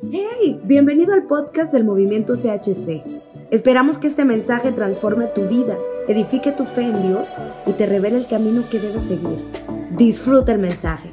Hey, 0.00 0.60
bienvenido 0.62 1.12
al 1.12 1.26
podcast 1.26 1.72
del 1.72 1.82
movimiento 1.82 2.34
CHC. 2.34 3.02
Esperamos 3.50 3.98
que 3.98 4.06
este 4.06 4.24
mensaje 4.24 4.70
transforme 4.70 5.26
tu 5.26 5.48
vida, 5.48 5.76
edifique 6.06 6.52
tu 6.52 6.64
fe 6.64 6.82
en 6.82 7.02
Dios 7.02 7.34
y 7.66 7.72
te 7.72 7.84
revele 7.84 8.18
el 8.18 8.28
camino 8.28 8.62
que 8.70 8.78
debes 8.78 9.02
seguir. 9.02 9.44
Disfruta 9.96 10.52
el 10.52 10.60
mensaje. 10.60 11.10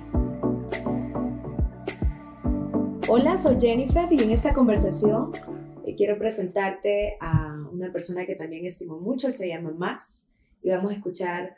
Hola, 3.10 3.40
soy 3.40 3.60
Jennifer 3.60 4.08
y 4.12 4.22
en 4.22 4.30
esta 4.30 4.54
conversación 4.54 5.32
eh, 5.84 5.96
quiero 5.96 6.20
presentarte 6.20 7.18
a 7.20 7.58
una 7.72 7.92
persona 7.92 8.28
que 8.28 8.36
también 8.36 8.68
estimo 8.68 9.00
mucho, 9.00 9.28
él 9.28 9.34
se 9.34 9.50
llama 9.50 9.72
Max, 9.76 10.28
y 10.62 10.70
vamos 10.70 10.92
a 10.92 10.94
escuchar 10.94 11.56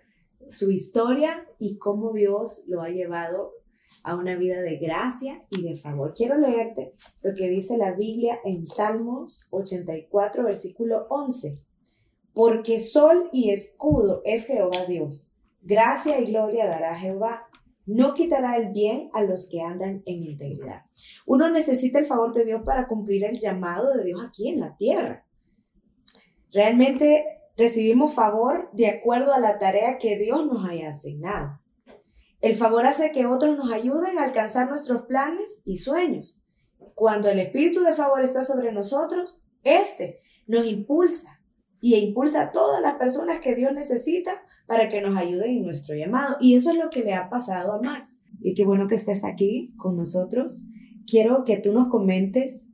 su 0.50 0.72
historia 0.72 1.46
y 1.60 1.78
cómo 1.78 2.14
Dios 2.14 2.64
lo 2.68 2.82
ha 2.82 2.90
llevado 2.90 3.57
a 4.04 4.16
una 4.16 4.36
vida 4.36 4.62
de 4.62 4.78
gracia 4.78 5.46
y 5.50 5.64
de 5.64 5.76
favor. 5.76 6.14
Quiero 6.16 6.38
leerte 6.38 6.94
lo 7.22 7.34
que 7.34 7.50
dice 7.50 7.78
la 7.78 7.92
Biblia 7.92 8.40
en 8.46 8.66
Salmos 8.66 9.48
84, 9.52 10.44
versículo 10.44 11.08
11. 11.10 11.62
Porque 12.34 12.80
sol 12.80 13.30
y 13.32 13.50
escudo 13.50 14.22
es 14.24 14.46
Jehová 14.46 14.86
Dios. 14.86 15.34
Gracia 15.62 16.20
y 16.20 16.26
gloria 16.26 16.68
dará 16.68 16.98
Jehová. 16.98 17.48
No 17.86 18.12
quitará 18.14 18.58
el 18.58 18.74
bien 18.74 19.10
a 19.14 19.24
los 19.24 19.50
que 19.50 19.62
andan 19.62 20.04
en 20.06 20.24
integridad. 20.24 20.84
Uno 21.26 21.50
necesita 21.50 22.00
el 22.00 22.06
favor 22.06 22.34
de 22.34 22.46
Dios 22.46 22.62
para 22.66 22.88
cumplir 22.88 23.24
el 23.24 23.40
llamado 23.40 23.94
de 23.94 24.04
Dios 24.04 24.22
aquí 24.24 24.50
en 24.50 24.60
la 24.60 24.76
tierra. 24.76 25.26
Realmente 26.52 27.26
recibimos 27.58 28.14
favor 28.14 28.70
de 28.74 28.88
acuerdo 28.88 29.34
a 29.34 29.40
la 29.40 29.58
tarea 29.60 29.98
que 29.98 30.18
Dios 30.18 30.46
nos 30.46 30.70
haya 30.70 30.90
asignado. 30.90 31.60
El 32.40 32.56
favor 32.56 32.86
hace 32.86 33.12
que 33.12 33.26
otros 33.26 33.58
nos 33.58 33.72
ayuden 33.72 34.20
a 34.20 34.24
alcanzar 34.24 34.70
nuestros 34.70 35.04
planes 35.04 35.62
y 35.66 35.78
sueños. 35.78 36.38
Cuando 36.94 37.30
el 37.30 37.40
espíritu 37.40 37.82
de 37.82 37.94
favor 37.94 38.24
está 38.24 38.44
sobre 38.44 38.72
nosotros, 38.72 39.42
este 39.64 40.20
nos 40.46 40.66
impulsa 40.66 41.42
y 41.80 41.96
impulsa 41.96 42.44
a 42.44 42.52
todas 42.52 42.82
las 42.82 42.96
personas 42.96 43.40
que 43.40 43.56
Dios 43.56 43.74
necesita 43.74 44.44
para 44.68 44.88
que 44.88 45.02
nos 45.02 45.16
ayuden 45.16 45.58
en 45.58 45.64
nuestro 45.64 45.96
llamado. 45.96 46.38
Y 46.40 46.56
eso 46.56 46.72
es 46.72 46.78
lo 46.78 46.90
que 46.90 47.04
le 47.04 47.14
ha 47.14 47.30
pasado 47.30 47.74
a 47.74 47.82
Max. 47.82 48.20
Y 48.40 48.54
qué 48.54 48.66
bueno 48.66 48.88
que 48.88 48.96
estés 48.96 49.24
aquí 49.24 49.74
con 49.78 49.98
nosotros. 49.98 50.66
Quiero 51.06 51.44
que 51.44 51.58
tú 51.58 51.74
nos 51.74 51.90
comentes 51.90 52.68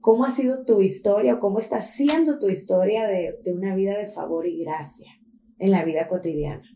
cómo 0.00 0.24
ha 0.24 0.30
sido 0.30 0.64
tu 0.64 0.82
historia 0.82 1.34
o 1.34 1.40
cómo 1.40 1.58
está 1.58 1.80
siendo 1.80 2.38
tu 2.38 2.48
historia 2.48 3.06
de, 3.06 3.38
de 3.42 3.52
una 3.52 3.74
vida 3.74 3.96
de 3.96 4.08
favor 4.08 4.46
y 4.46 4.62
gracia 4.62 5.10
en 5.58 5.70
la 5.70 5.84
vida 5.84 6.06
cotidiana. 6.06 6.75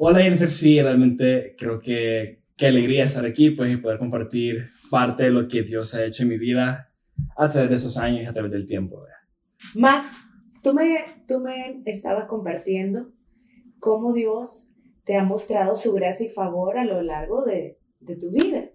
Hola 0.00 0.20
Jennifer, 0.20 0.48
sí, 0.48 0.80
realmente 0.80 1.56
creo 1.58 1.80
que 1.80 2.44
qué 2.56 2.68
alegría 2.68 3.02
estar 3.02 3.26
aquí 3.26 3.50
pues, 3.50 3.72
y 3.72 3.78
poder 3.78 3.98
compartir 3.98 4.68
parte 4.92 5.24
de 5.24 5.30
lo 5.30 5.48
que 5.48 5.62
Dios 5.62 5.92
ha 5.92 6.04
hecho 6.04 6.22
en 6.22 6.28
mi 6.28 6.38
vida 6.38 6.92
a 7.36 7.48
través 7.48 7.68
de 7.68 7.74
esos 7.74 7.98
años 7.98 8.24
y 8.24 8.28
a 8.28 8.32
través 8.32 8.52
del 8.52 8.64
tiempo. 8.64 9.02
Max, 9.74 10.12
tú 10.62 10.72
me, 10.72 11.04
tú 11.26 11.40
me 11.40 11.82
estabas 11.84 12.28
compartiendo 12.28 13.10
cómo 13.80 14.12
Dios 14.12 14.70
te 15.02 15.16
ha 15.16 15.24
mostrado 15.24 15.74
su 15.74 15.92
gracia 15.94 16.26
y 16.26 16.30
favor 16.30 16.78
a 16.78 16.84
lo 16.84 17.02
largo 17.02 17.44
de, 17.44 17.80
de 17.98 18.14
tu 18.14 18.30
vida. 18.30 18.70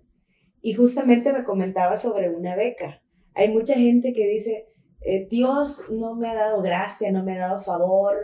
Y 0.62 0.74
justamente 0.74 1.32
me 1.32 1.46
comentaba 1.46 1.96
sobre 1.96 2.32
una 2.32 2.58
beca. 2.58 3.02
Hay 3.34 3.48
mucha 3.48 3.76
gente 3.76 4.12
que 4.12 4.28
dice, 4.28 4.68
eh, 5.00 5.26
Dios 5.30 5.86
no 5.90 6.16
me 6.16 6.28
ha 6.28 6.36
dado 6.36 6.62
gracia, 6.62 7.14
no 7.14 7.24
me 7.24 7.38
ha 7.38 7.48
dado 7.48 7.60
favor, 7.60 8.18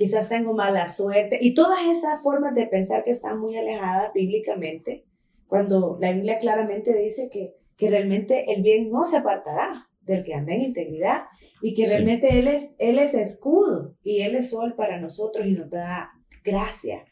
quizás 0.00 0.30
tengo 0.30 0.54
mala 0.54 0.88
suerte, 0.88 1.36
y 1.42 1.52
todas 1.52 1.84
esas 1.84 2.22
formas 2.22 2.54
de 2.54 2.66
pensar 2.66 3.02
que 3.02 3.10
están 3.10 3.38
muy 3.38 3.54
alejadas 3.58 4.14
bíblicamente, 4.14 5.04
cuando 5.46 5.98
la 6.00 6.10
Biblia 6.12 6.38
claramente 6.38 6.96
dice 6.96 7.28
que, 7.30 7.54
que 7.76 7.90
realmente 7.90 8.50
el 8.50 8.62
bien 8.62 8.90
no 8.90 9.04
se 9.04 9.18
apartará 9.18 9.72
del 10.00 10.24
que 10.24 10.32
anda 10.32 10.54
en 10.54 10.62
integridad 10.62 11.24
y 11.60 11.74
que 11.74 11.86
realmente 11.86 12.38
él, 12.38 12.48
es, 12.48 12.74
él 12.78 12.98
es 12.98 13.12
escudo 13.12 13.94
y 14.02 14.22
Él 14.22 14.36
es 14.36 14.48
sol 14.48 14.74
para 14.74 14.98
nosotros 14.98 15.44
y 15.44 15.52
nos 15.52 15.68
da 15.68 16.12
gracia. 16.42 17.04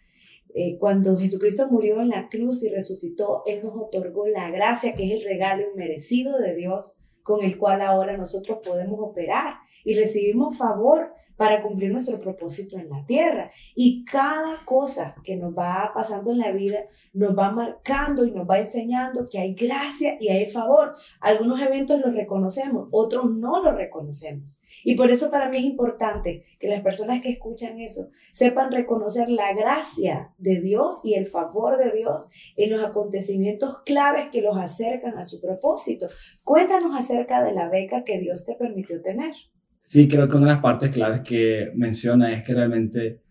Eh, 0.54 0.78
cuando 0.78 1.18
Jesucristo 1.18 1.68
murió 1.70 2.00
en 2.00 2.08
la 2.08 2.30
cruz 2.30 2.64
y 2.64 2.70
resucitó, 2.70 3.42
Él 3.44 3.60
nos 3.62 3.76
otorgó 3.76 4.26
la 4.28 4.50
gracia, 4.50 4.94
que 4.94 5.04
es 5.04 5.20
el 5.20 5.28
regalo 5.28 5.62
inmerecido 5.74 6.38
de 6.38 6.54
Dios, 6.54 6.96
con 7.22 7.44
el 7.44 7.58
cual 7.58 7.82
ahora 7.82 8.16
nosotros 8.16 8.60
podemos 8.64 8.98
operar 8.98 9.56
y 9.88 9.94
recibimos 9.94 10.58
favor 10.58 11.14
para 11.38 11.62
cumplir 11.62 11.90
nuestro 11.90 12.20
propósito 12.20 12.76
en 12.76 12.90
la 12.90 13.06
tierra. 13.06 13.50
Y 13.74 14.04
cada 14.04 14.62
cosa 14.66 15.14
que 15.24 15.36
nos 15.36 15.56
va 15.56 15.92
pasando 15.94 16.30
en 16.30 16.40
la 16.40 16.52
vida 16.52 16.80
nos 17.14 17.34
va 17.34 17.52
marcando 17.52 18.26
y 18.26 18.32
nos 18.32 18.46
va 18.46 18.58
enseñando 18.58 19.30
que 19.30 19.38
hay 19.38 19.54
gracia 19.54 20.18
y 20.20 20.28
hay 20.28 20.44
favor. 20.44 20.94
Algunos 21.20 21.58
eventos 21.62 22.00
los 22.00 22.14
reconocemos, 22.14 22.88
otros 22.90 23.30
no 23.30 23.62
los 23.62 23.74
reconocemos. 23.74 24.60
Y 24.84 24.94
por 24.94 25.10
eso 25.10 25.30
para 25.30 25.48
mí 25.48 25.56
es 25.56 25.64
importante 25.64 26.44
que 26.60 26.68
las 26.68 26.82
personas 26.82 27.22
que 27.22 27.30
escuchan 27.30 27.80
eso 27.80 28.10
sepan 28.32 28.70
reconocer 28.70 29.30
la 29.30 29.54
gracia 29.54 30.34
de 30.36 30.60
Dios 30.60 31.00
y 31.02 31.14
el 31.14 31.26
favor 31.26 31.78
de 31.78 31.92
Dios 31.92 32.28
en 32.56 32.72
los 32.72 32.84
acontecimientos 32.84 33.78
claves 33.86 34.28
que 34.28 34.42
los 34.42 34.58
acercan 34.58 35.16
a 35.16 35.24
su 35.24 35.40
propósito. 35.40 36.08
Cuéntanos 36.44 36.94
acerca 36.94 37.42
de 37.42 37.52
la 37.52 37.70
beca 37.70 38.04
que 38.04 38.18
Dios 38.18 38.44
te 38.44 38.54
permitió 38.54 39.00
tener. 39.00 39.32
Sí, 39.80 40.06
creo 40.06 40.28
que 40.28 40.36
una 40.36 40.46
de 40.46 40.52
las 40.52 40.60
partes 40.60 40.90
claves 40.90 41.22
que 41.22 41.72
menciona 41.74 42.32
es 42.32 42.44
que 42.44 42.54
realmente 42.54 43.22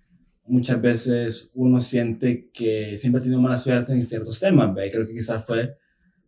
muchas 0.47 0.81
veces 0.81 1.51
uno 1.55 1.79
siente 1.79 2.49
que 2.51 2.95
siempre 2.95 3.19
ha 3.19 3.23
tenido 3.23 3.41
mala 3.41 3.57
suerte 3.57 3.93
en 3.93 4.01
ciertos 4.01 4.39
temas. 4.39 4.73
¿ve? 4.73 4.89
Creo 4.89 5.05
que 5.05 5.13
quizás 5.13 5.45
fue 5.45 5.75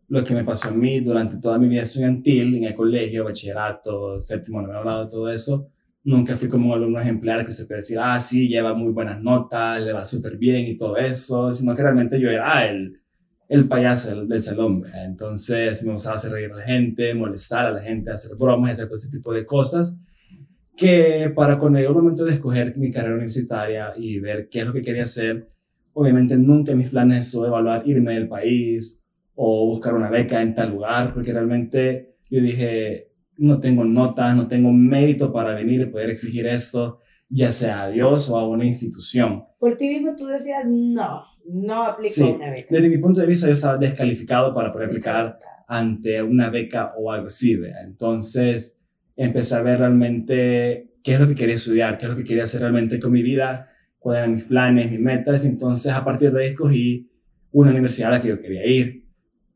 lo 0.08 0.24
que 0.24 0.34
me 0.34 0.44
pasó 0.44 0.70
a 0.70 0.72
mí 0.72 1.00
durante 1.00 1.38
toda 1.38 1.58
mi 1.58 1.68
vida 1.68 1.82
estudiantil, 1.82 2.56
en 2.56 2.64
el 2.66 2.76
colegio, 2.76 3.26
bachillerato, 3.26 4.20
séptimo, 4.20 4.62
noveno 4.62 4.82
grado, 4.82 5.08
todo 5.08 5.30
eso. 5.32 5.70
Nunca 6.04 6.36
fui 6.36 6.50
como 6.50 6.70
un 6.70 6.74
alumno 6.74 7.00
ejemplar 7.00 7.46
que 7.46 7.52
se 7.52 7.66
puede 7.66 7.82
decir, 7.82 7.98
ah, 8.00 8.20
sí, 8.20 8.48
lleva 8.48 8.74
muy 8.74 8.92
buenas 8.92 9.22
notas, 9.22 9.82
le 9.82 9.94
va 9.94 10.04
súper 10.04 10.38
bien 10.38 10.66
y 10.66 10.78
todo 10.78 10.98
eso, 10.98 11.52
sino 11.52 11.76
que 11.76 11.84
realmente 11.84 12.20
yo 12.20 12.30
era 12.30 12.58
ah, 12.58 12.66
el, 12.66 13.00
el 13.48 13.68
payaso 13.68 14.10
del, 14.10 14.28
del 14.28 14.42
salón. 14.42 14.84
Entonces 14.96 15.84
me 15.84 15.94
gustaba 15.94 16.16
hacer 16.16 16.32
reír 16.32 16.52
a 16.52 16.58
la 16.58 16.64
gente, 16.64 17.14
molestar 17.14 17.68
a 17.68 17.72
la 17.72 17.82
gente, 17.82 18.12
hacer 18.12 18.36
bromas, 18.38 18.74
hacer 18.74 18.88
todo 18.88 18.98
ese 18.98 19.10
tipo 19.10 19.34
de 19.34 19.46
cosas 19.46 20.00
que 20.80 21.32
para 21.36 21.58
cuando 21.58 21.78
llegó 21.78 21.92
el 21.92 21.98
momento 21.98 22.24
de 22.24 22.34
escoger 22.34 22.78
mi 22.78 22.90
carrera 22.90 23.16
universitaria 23.16 23.92
y 23.98 24.20
ver 24.20 24.48
qué 24.48 24.62
es 24.62 24.66
lo 24.66 24.72
que 24.72 24.82
quería 24.82 25.04
hacer, 25.04 25.50
obviamente 25.92 26.38
nunca 26.38 26.74
mis 26.74 26.90
planes 26.90 27.34
fue 27.34 27.48
evaluar 27.48 27.82
irme 27.86 28.14
del 28.14 28.30
país 28.30 29.04
o 29.36 29.66
buscar 29.68 29.94
una 29.94 30.10
beca 30.10 30.42
en 30.42 30.56
tal 30.56 30.72
lugar, 30.72 31.14
porque 31.14 31.34
realmente 31.34 32.16
yo 32.30 32.42
dije, 32.42 33.12
no 33.38 33.60
tengo 33.60 33.84
notas, 33.84 34.36
no 34.36 34.48
tengo 34.48 34.72
mérito 34.72 35.34
para 35.34 35.54
venir 35.54 35.82
y 35.82 35.86
poder 35.88 36.12
exigir 36.12 36.48
esto, 36.48 37.00
ya 37.28 37.52
sea 37.52 37.84
a 37.84 37.90
Dios 37.90 38.30
o 38.30 38.38
a 38.38 38.48
una 38.48 38.66
institución. 38.66 39.42
Por 39.60 39.76
ti 39.76 39.90
mismo 39.90 40.16
tú 40.16 40.28
decías, 40.28 40.66
no, 40.66 41.22
no 41.46 41.84
aplico 41.84 42.14
sí, 42.14 42.24
una 42.24 42.52
beca. 42.52 42.68
Desde 42.70 42.90
mi 42.90 42.98
punto 42.98 43.20
de 43.20 43.28
vista 43.28 43.48
yo 43.48 43.54
estaba 43.54 43.78
descalificado 43.78 44.54
para 44.54 44.72
poder 44.72 44.88
aplicar 44.88 45.38
ante 45.68 46.22
una 46.24 46.50
beca 46.50 46.94
o 46.98 47.12
algo 47.12 47.28
así, 47.28 47.60
entonces 47.84 48.79
empecé 49.20 49.56
a 49.56 49.62
ver 49.62 49.80
realmente 49.80 50.92
qué 51.04 51.14
es 51.14 51.20
lo 51.20 51.28
que 51.28 51.36
quería 51.36 51.56
estudiar, 51.56 51.98
qué 51.98 52.06
es 52.06 52.12
lo 52.12 52.18
que 52.18 52.24
quería 52.24 52.44
hacer 52.44 52.62
realmente 52.62 53.00
con 53.00 53.12
mi 53.12 53.22
vida, 53.22 53.70
cuáles 54.00 54.20
eran 54.20 54.36
mis 54.36 54.44
planes, 54.46 54.90
mis 54.90 55.00
metas. 55.00 55.46
Entonces, 55.46 55.92
a 55.92 56.04
partir 56.04 56.32
de 56.32 56.42
ahí 56.42 56.52
escogí 56.52 57.12
una 57.52 57.72
universidad 57.72 58.10
a 58.10 58.18
la 58.18 58.22
que 58.22 58.30
yo 58.30 58.40
quería 58.40 58.66
ir, 58.66 59.06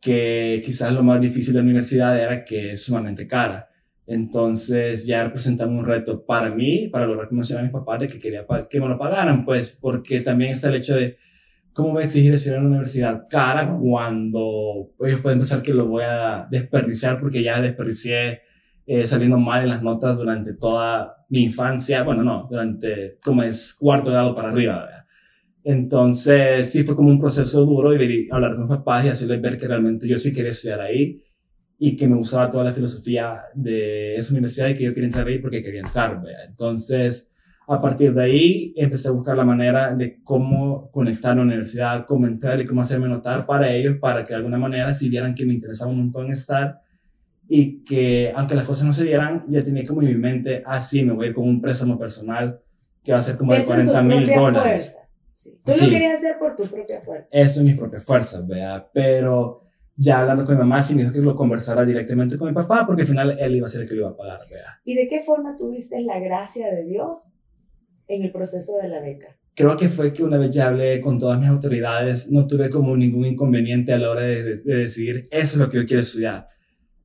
que 0.01 0.61
quizás 0.65 0.93
lo 0.93 1.01
más 1.01 1.21
difícil 1.21 1.53
de 1.53 1.59
la 1.59 1.63
universidad 1.63 2.19
era 2.19 2.43
que 2.43 2.71
es 2.71 2.83
sumamente 2.83 3.25
cara. 3.25 3.69
Entonces 4.05 5.05
ya 5.05 5.23
representaba 5.23 5.71
un 5.71 5.85
reto 5.85 6.25
para 6.25 6.53
mí, 6.53 6.89
para 6.89 7.05
lograr 7.05 7.29
convencer 7.29 7.57
a 7.57 7.61
mis 7.61 7.71
papás 7.71 8.01
de 8.01 8.07
que 8.07 8.19
quería 8.19 8.45
que 8.69 8.81
me 8.81 8.89
lo 8.89 8.97
pagaran, 8.97 9.45
pues, 9.45 9.69
porque 9.69 10.19
también 10.19 10.51
está 10.51 10.67
el 10.67 10.75
hecho 10.75 10.95
de 10.95 11.17
cómo 11.71 11.93
voy 11.93 12.03
a 12.03 12.05
exigir 12.05 12.33
estudiar 12.33 12.57
en 12.57 12.65
una 12.65 12.71
universidad 12.71 13.27
cara 13.29 13.69
cuando 13.69 14.91
pues, 14.97 15.11
ellos 15.11 15.21
pueden 15.21 15.39
pensar 15.39 15.61
que 15.61 15.73
lo 15.73 15.87
voy 15.87 16.03
a 16.05 16.47
desperdiciar 16.51 17.21
porque 17.21 17.41
ya 17.41 17.61
desperdicié 17.61 18.41
eh, 18.85 19.07
saliendo 19.07 19.37
mal 19.37 19.63
en 19.63 19.69
las 19.69 19.81
notas 19.81 20.17
durante 20.17 20.53
toda 20.53 21.25
mi 21.29 21.43
infancia, 21.43 22.03
bueno, 22.03 22.23
no, 22.23 22.47
durante 22.49 23.17
como 23.23 23.43
es 23.43 23.73
cuarto 23.73 24.11
grado 24.11 24.35
para 24.35 24.49
arriba, 24.49 24.85
¿verdad? 24.85 25.03
Entonces, 25.63 26.71
sí 26.71 26.83
fue 26.83 26.95
como 26.95 27.09
un 27.09 27.19
proceso 27.19 27.65
duro 27.65 27.95
y 27.95 28.27
hablar 28.31 28.51
con 28.51 28.67
mis 28.67 28.77
papás 28.77 29.05
y 29.05 29.09
hacerles 29.09 29.41
ver 29.41 29.57
que 29.57 29.67
realmente 29.67 30.07
yo 30.07 30.17
sí 30.17 30.33
quería 30.33 30.51
estudiar 30.51 30.81
ahí 30.81 31.23
y 31.77 31.95
que 31.95 32.07
me 32.07 32.15
gustaba 32.15 32.49
toda 32.49 32.65
la 32.65 32.73
filosofía 32.73 33.43
de 33.55 34.15
esa 34.15 34.31
universidad 34.33 34.69
y 34.69 34.75
que 34.75 34.83
yo 34.83 34.93
quería 34.93 35.07
entrar 35.07 35.27
ahí 35.27 35.39
porque 35.39 35.63
quería 35.63 35.81
entrar, 35.81 36.21
¿verdad? 36.21 36.45
Entonces, 36.49 37.31
a 37.67 37.81
partir 37.81 38.13
de 38.13 38.23
ahí 38.23 38.73
empecé 38.75 39.07
a 39.07 39.11
buscar 39.11 39.37
la 39.37 39.45
manera 39.45 39.95
de 39.95 40.21
cómo 40.23 40.91
conectar 40.91 41.31
a 41.31 41.35
la 41.35 41.41
universidad, 41.43 42.05
cómo 42.05 42.27
entrar 42.27 42.59
y 42.59 42.65
cómo 42.65 42.81
hacerme 42.81 43.07
notar 43.07 43.45
para 43.45 43.71
ellos, 43.71 43.97
para 43.99 44.23
que 44.23 44.29
de 44.29 44.35
alguna 44.35 44.57
manera, 44.57 44.91
si 44.91 45.09
vieran 45.09 45.33
que 45.33 45.45
me 45.45 45.53
interesaba 45.53 45.91
un 45.91 45.99
montón 45.99 46.29
estar, 46.29 46.81
y 47.47 47.83
que 47.83 48.31
aunque 48.35 48.55
las 48.55 48.65
cosas 48.65 48.85
no 48.85 48.93
se 48.93 49.03
dieran, 49.03 49.45
ya 49.49 49.61
tenía 49.61 49.85
como 49.85 50.01
en 50.01 50.07
mi 50.07 50.15
mente, 50.15 50.63
ah, 50.65 50.79
sí, 50.79 51.03
me 51.03 51.13
voy 51.13 51.25
a 51.25 51.29
ir 51.29 51.35
con 51.35 51.47
un 51.47 51.61
préstamo 51.61 51.97
personal 51.97 52.61
que 53.03 53.11
va 53.11 53.17
a 53.17 53.21
ser 53.21 53.37
como 53.37 53.53
de 53.53 53.63
40 53.63 54.01
mil 54.03 54.25
dólares. 54.25 54.97
Sí. 55.33 55.59
Tú 55.65 55.73
lo 55.79 55.89
querías 55.89 56.15
hacer 56.15 56.37
por 56.39 56.55
tu 56.55 56.63
propia 56.63 57.01
fuerza. 57.01 57.27
Eso 57.31 57.59
es 57.59 57.65
mis 57.65 57.77
propias 57.77 58.03
fuerzas, 58.03 58.47
¿verdad? 58.47 58.87
Pero 58.93 59.63
ya 59.95 60.21
hablando 60.21 60.45
con 60.45 60.55
mi 60.55 60.59
mamá, 60.59 60.81
sí 60.81 60.95
me 60.95 61.01
dijo 61.01 61.13
que 61.13 61.19
lo 61.19 61.35
conversara 61.35 61.85
directamente 61.85 62.37
con 62.37 62.47
mi 62.47 62.53
papá, 62.53 62.85
porque 62.85 63.01
al 63.01 63.07
final 63.07 63.37
él 63.37 63.55
iba 63.57 63.65
a 63.65 63.69
ser 63.69 63.81
el 63.81 63.87
que 63.87 63.95
lo 63.95 64.01
iba 64.01 64.09
a 64.11 64.15
pagar. 64.15 64.39
¿vea? 64.49 64.81
¿Y 64.85 64.95
de 64.95 65.07
qué 65.07 65.21
forma 65.21 65.55
tuviste 65.55 66.01
la 66.01 66.19
gracia 66.19 66.73
de 66.73 66.83
Dios 66.85 67.33
en 68.07 68.23
el 68.23 68.31
proceso 68.31 68.77
de 68.81 68.87
la 68.87 69.01
beca? 69.01 69.37
Creo 69.55 69.77
que 69.77 69.87
fue 69.87 70.13
que 70.13 70.23
una 70.23 70.37
vez 70.37 70.49
ya 70.49 70.67
hablé 70.67 70.99
con 70.99 71.19
todas 71.19 71.39
mis 71.39 71.49
autoridades, 71.49 72.31
no 72.31 72.47
tuve 72.47 72.69
como 72.69 72.97
ningún 72.97 73.25
inconveniente 73.25 73.93
a 73.93 73.99
la 73.99 74.09
hora 74.09 74.21
de, 74.21 74.41
de, 74.41 74.55
de 74.55 74.75
decidir, 74.75 75.23
eso 75.29 75.41
es 75.41 75.57
lo 75.57 75.69
que 75.69 75.77
yo 75.77 75.85
quiero 75.85 76.01
estudiar. 76.01 76.47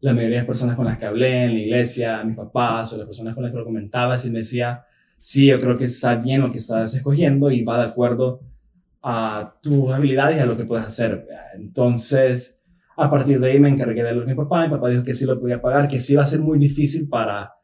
La 0.01 0.13
mayoría 0.13 0.41
de 0.41 0.47
personas 0.47 0.77
con 0.77 0.85
las 0.85 0.97
que 0.97 1.07
hablé 1.07 1.45
en 1.45 1.55
la 1.55 1.59
iglesia, 1.59 2.23
mis 2.25 2.37
papás 2.37 2.93
o 2.93 2.97
las 2.97 3.07
personas 3.07 3.35
con 3.35 3.43
las 3.43 3.53
que 3.53 3.59
lo 3.59 3.65
comentaba, 3.65 4.17
sí 4.17 4.31
me 4.31 4.39
decía, 4.39 4.85
sí, 5.19 5.47
yo 5.47 5.61
creo 5.61 5.77
que 5.77 5.85
está 5.85 6.15
bien 6.15 6.41
lo 6.41 6.53
que 6.53 6.59
estás 6.59 6.95
escogiendo 6.95 7.51
y 7.51 7.65
va 7.65 7.79
de 7.79 7.91
acuerdo 7.91 8.41
a 9.03 9.59
tus 9.63 9.93
habilidades 9.93 10.37
y 10.37 10.41
a 10.41 10.47
lo 10.47 10.57
que 10.57 10.65
puedes 10.65 10.87
hacer. 10.87 11.27
Entonces, 11.55 12.61
a 12.97 13.11
partir 13.11 13.41
de 13.41 13.51
ahí 13.51 13.61
me 13.61 13.69
encargué 13.69 14.03
de 14.03 14.13
lo 14.13 14.25
que 14.25 14.33
mi 14.33 14.37
papá, 14.37 14.65
mi 14.65 14.71
papá 14.71 14.89
dijo 14.89 15.03
que 15.03 15.15
sí 15.15 15.25
lo 15.25 15.41
podía 15.41 15.61
pagar, 15.61 15.89
que 15.89 16.01
sí 16.01 16.15
iba 16.15 16.23
a 16.23 16.27
ser 16.27 16.41
muy 16.41 16.59
difícil 16.59 17.09
para, 17.09 17.55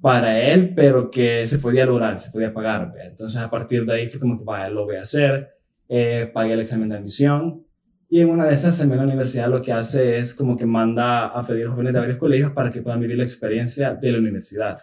para 0.00 0.38
él, 0.40 0.74
pero 0.74 1.10
que 1.10 1.46
se 1.46 1.58
podía 1.58 1.86
lograr, 1.86 2.18
se 2.18 2.30
podía 2.30 2.52
pagar. 2.52 2.92
Entonces, 3.02 3.40
a 3.40 3.50
partir 3.50 3.84
de 3.84 3.94
ahí 3.94 4.08
fue 4.08 4.20
como 4.20 4.38
que, 4.38 4.44
vaya, 4.44 4.68
lo 4.68 4.84
voy 4.84 4.96
a 4.96 5.02
hacer, 5.02 5.56
eh, 5.88 6.30
pagué 6.32 6.52
el 6.52 6.60
examen 6.60 6.88
de 6.88 6.96
admisión. 6.96 7.63
Y 8.08 8.20
en 8.20 8.30
una 8.30 8.44
de 8.44 8.54
esas, 8.54 8.78
también 8.78 8.98
la 8.98 9.04
universidad 9.06 9.48
lo 9.48 9.60
que 9.62 9.72
hace 9.72 10.18
es 10.18 10.34
como 10.34 10.56
que 10.56 10.66
manda 10.66 11.26
a 11.26 11.42
pedir 11.42 11.66
jóvenes 11.68 11.92
de 11.94 11.98
varios 12.00 12.18
colegios 12.18 12.52
para 12.52 12.70
que 12.70 12.82
puedan 12.82 13.00
vivir 13.00 13.16
la 13.16 13.24
experiencia 13.24 13.94
de 13.94 14.12
la 14.12 14.18
universidad. 14.18 14.78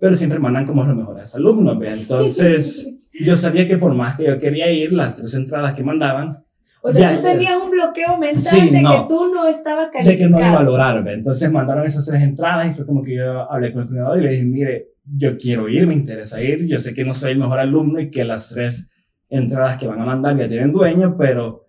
Pero 0.00 0.14
siempre 0.14 0.38
mandan 0.38 0.66
como 0.66 0.84
los 0.84 0.96
mejores 0.96 1.34
alumnos, 1.34 1.78
¿vea? 1.78 1.94
Entonces, 1.94 2.88
yo 3.20 3.36
sabía 3.36 3.66
que 3.66 3.76
por 3.78 3.94
más 3.94 4.16
que 4.16 4.24
yo 4.26 4.38
quería 4.38 4.70
ir, 4.72 4.92
las 4.92 5.14
tres 5.16 5.34
entradas 5.34 5.74
que 5.74 5.82
mandaban, 5.84 6.44
O 6.80 6.90
sea, 6.90 7.10
Ya, 7.10 7.16
tú 7.16 7.22
tenías 7.22 7.56
un 7.62 7.70
bloqueo 7.70 8.16
mental 8.16 8.40
Sí, 8.42 8.70
de 8.70 8.80
no. 8.82 8.90
que 8.92 9.08
tú 9.08 9.32
no 9.34 9.46
estabas 9.48 9.90
calificado. 9.90 10.10
de 10.10 10.16
que 10.16 10.28
no 10.28 10.38
iba 10.38 10.58
a 10.60 10.62
lograr, 10.62 11.02
¿ve? 11.04 11.12
Entonces 11.14 11.50
mandaron 11.52 11.84
esas 11.84 12.06
tres 12.06 12.22
entradas 12.22 12.68
y 12.68 12.74
fue 12.74 12.86
como 12.86 13.02
que 13.02 13.16
yo 13.16 13.50
hablé 13.50 13.72
con 13.72 13.82
el 13.82 13.88
coordinador 13.88 14.18
y 14.18 14.22
le 14.22 14.30
dije, 14.30 14.44
mire, 14.44 14.88
yo 15.04 15.36
quiero 15.36 15.68
ir, 15.68 15.86
me 15.86 15.94
interesa 15.94 16.40
ir, 16.42 16.66
yo 16.66 16.78
sé 16.78 16.94
que 16.94 17.04
no 17.04 17.14
soy 17.14 17.32
el 17.32 17.38
mejor 17.38 17.58
alumno 17.58 17.98
y 18.00 18.10
que 18.10 18.24
las 18.24 18.50
tres 18.50 18.90
entradas 19.28 19.76
que 19.78 19.86
van 19.86 20.00
a 20.00 20.04
mandar 20.06 20.36
ya 20.36 20.48
tienen 20.48 20.70
dueño, 20.72 21.16
pero 21.18 21.67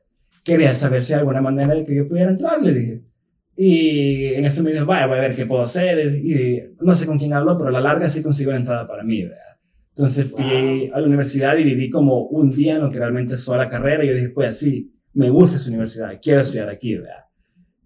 quería 0.50 0.74
saber 0.74 1.01
si 1.01 1.13
hay 1.13 1.19
alguna 1.19 1.42
manera 1.42 1.74
de 1.74 1.84
que 1.84 1.96
yo 1.96 2.07
pudiera 2.07 2.31
entrar, 2.31 2.62
le 2.62 2.74
dije. 2.74 3.01
Y 3.56 4.34
en 4.36 4.46
ese 4.46 4.63
me 4.63 4.72
dijo, 4.72 4.86
vaya, 4.86 5.06
voy 5.06 5.18
a 5.18 5.22
ver 5.22 5.36
qué 5.36 5.46
puedo 5.46 5.62
hacer. 5.62 6.16
Y 6.16 6.62
no 6.81 6.96
sé 6.96 7.06
con 7.06 7.18
quién 7.18 7.34
habló, 7.34 7.57
pero 7.57 7.69
a 7.69 7.72
la 7.72 7.81
larga 7.81 8.10
sí 8.10 8.24
consigo 8.24 8.51
la 8.51 8.57
entrada 8.57 8.88
para 8.88 9.04
mí, 9.04 9.24
¿verdad? 9.24 9.57
Entonces 9.90 10.31
fui 10.31 10.90
a 10.94 11.00
la 11.00 11.06
universidad 11.06 11.57
y 11.57 11.63
viví 11.66 11.90
como 11.90 12.28
un 12.28 12.50
día 12.50 12.75
en 12.75 12.81
lo 12.81 12.90
que 12.90 13.00
realmente 13.00 13.34
es 13.34 13.48
la 13.48 13.68
carrera. 13.68 14.04
Y 14.04 14.07
yo 14.07 14.13
dije, 14.13 14.30
pues 14.30 14.57
sí, 14.57 14.94
me 15.13 15.30
gusta 15.30 15.57
esa 15.57 15.69
universidad, 15.69 16.18
quiero 16.22 16.42
estudiar 16.42 16.69
aquí, 16.69 16.96
¿verdad? 16.96 17.25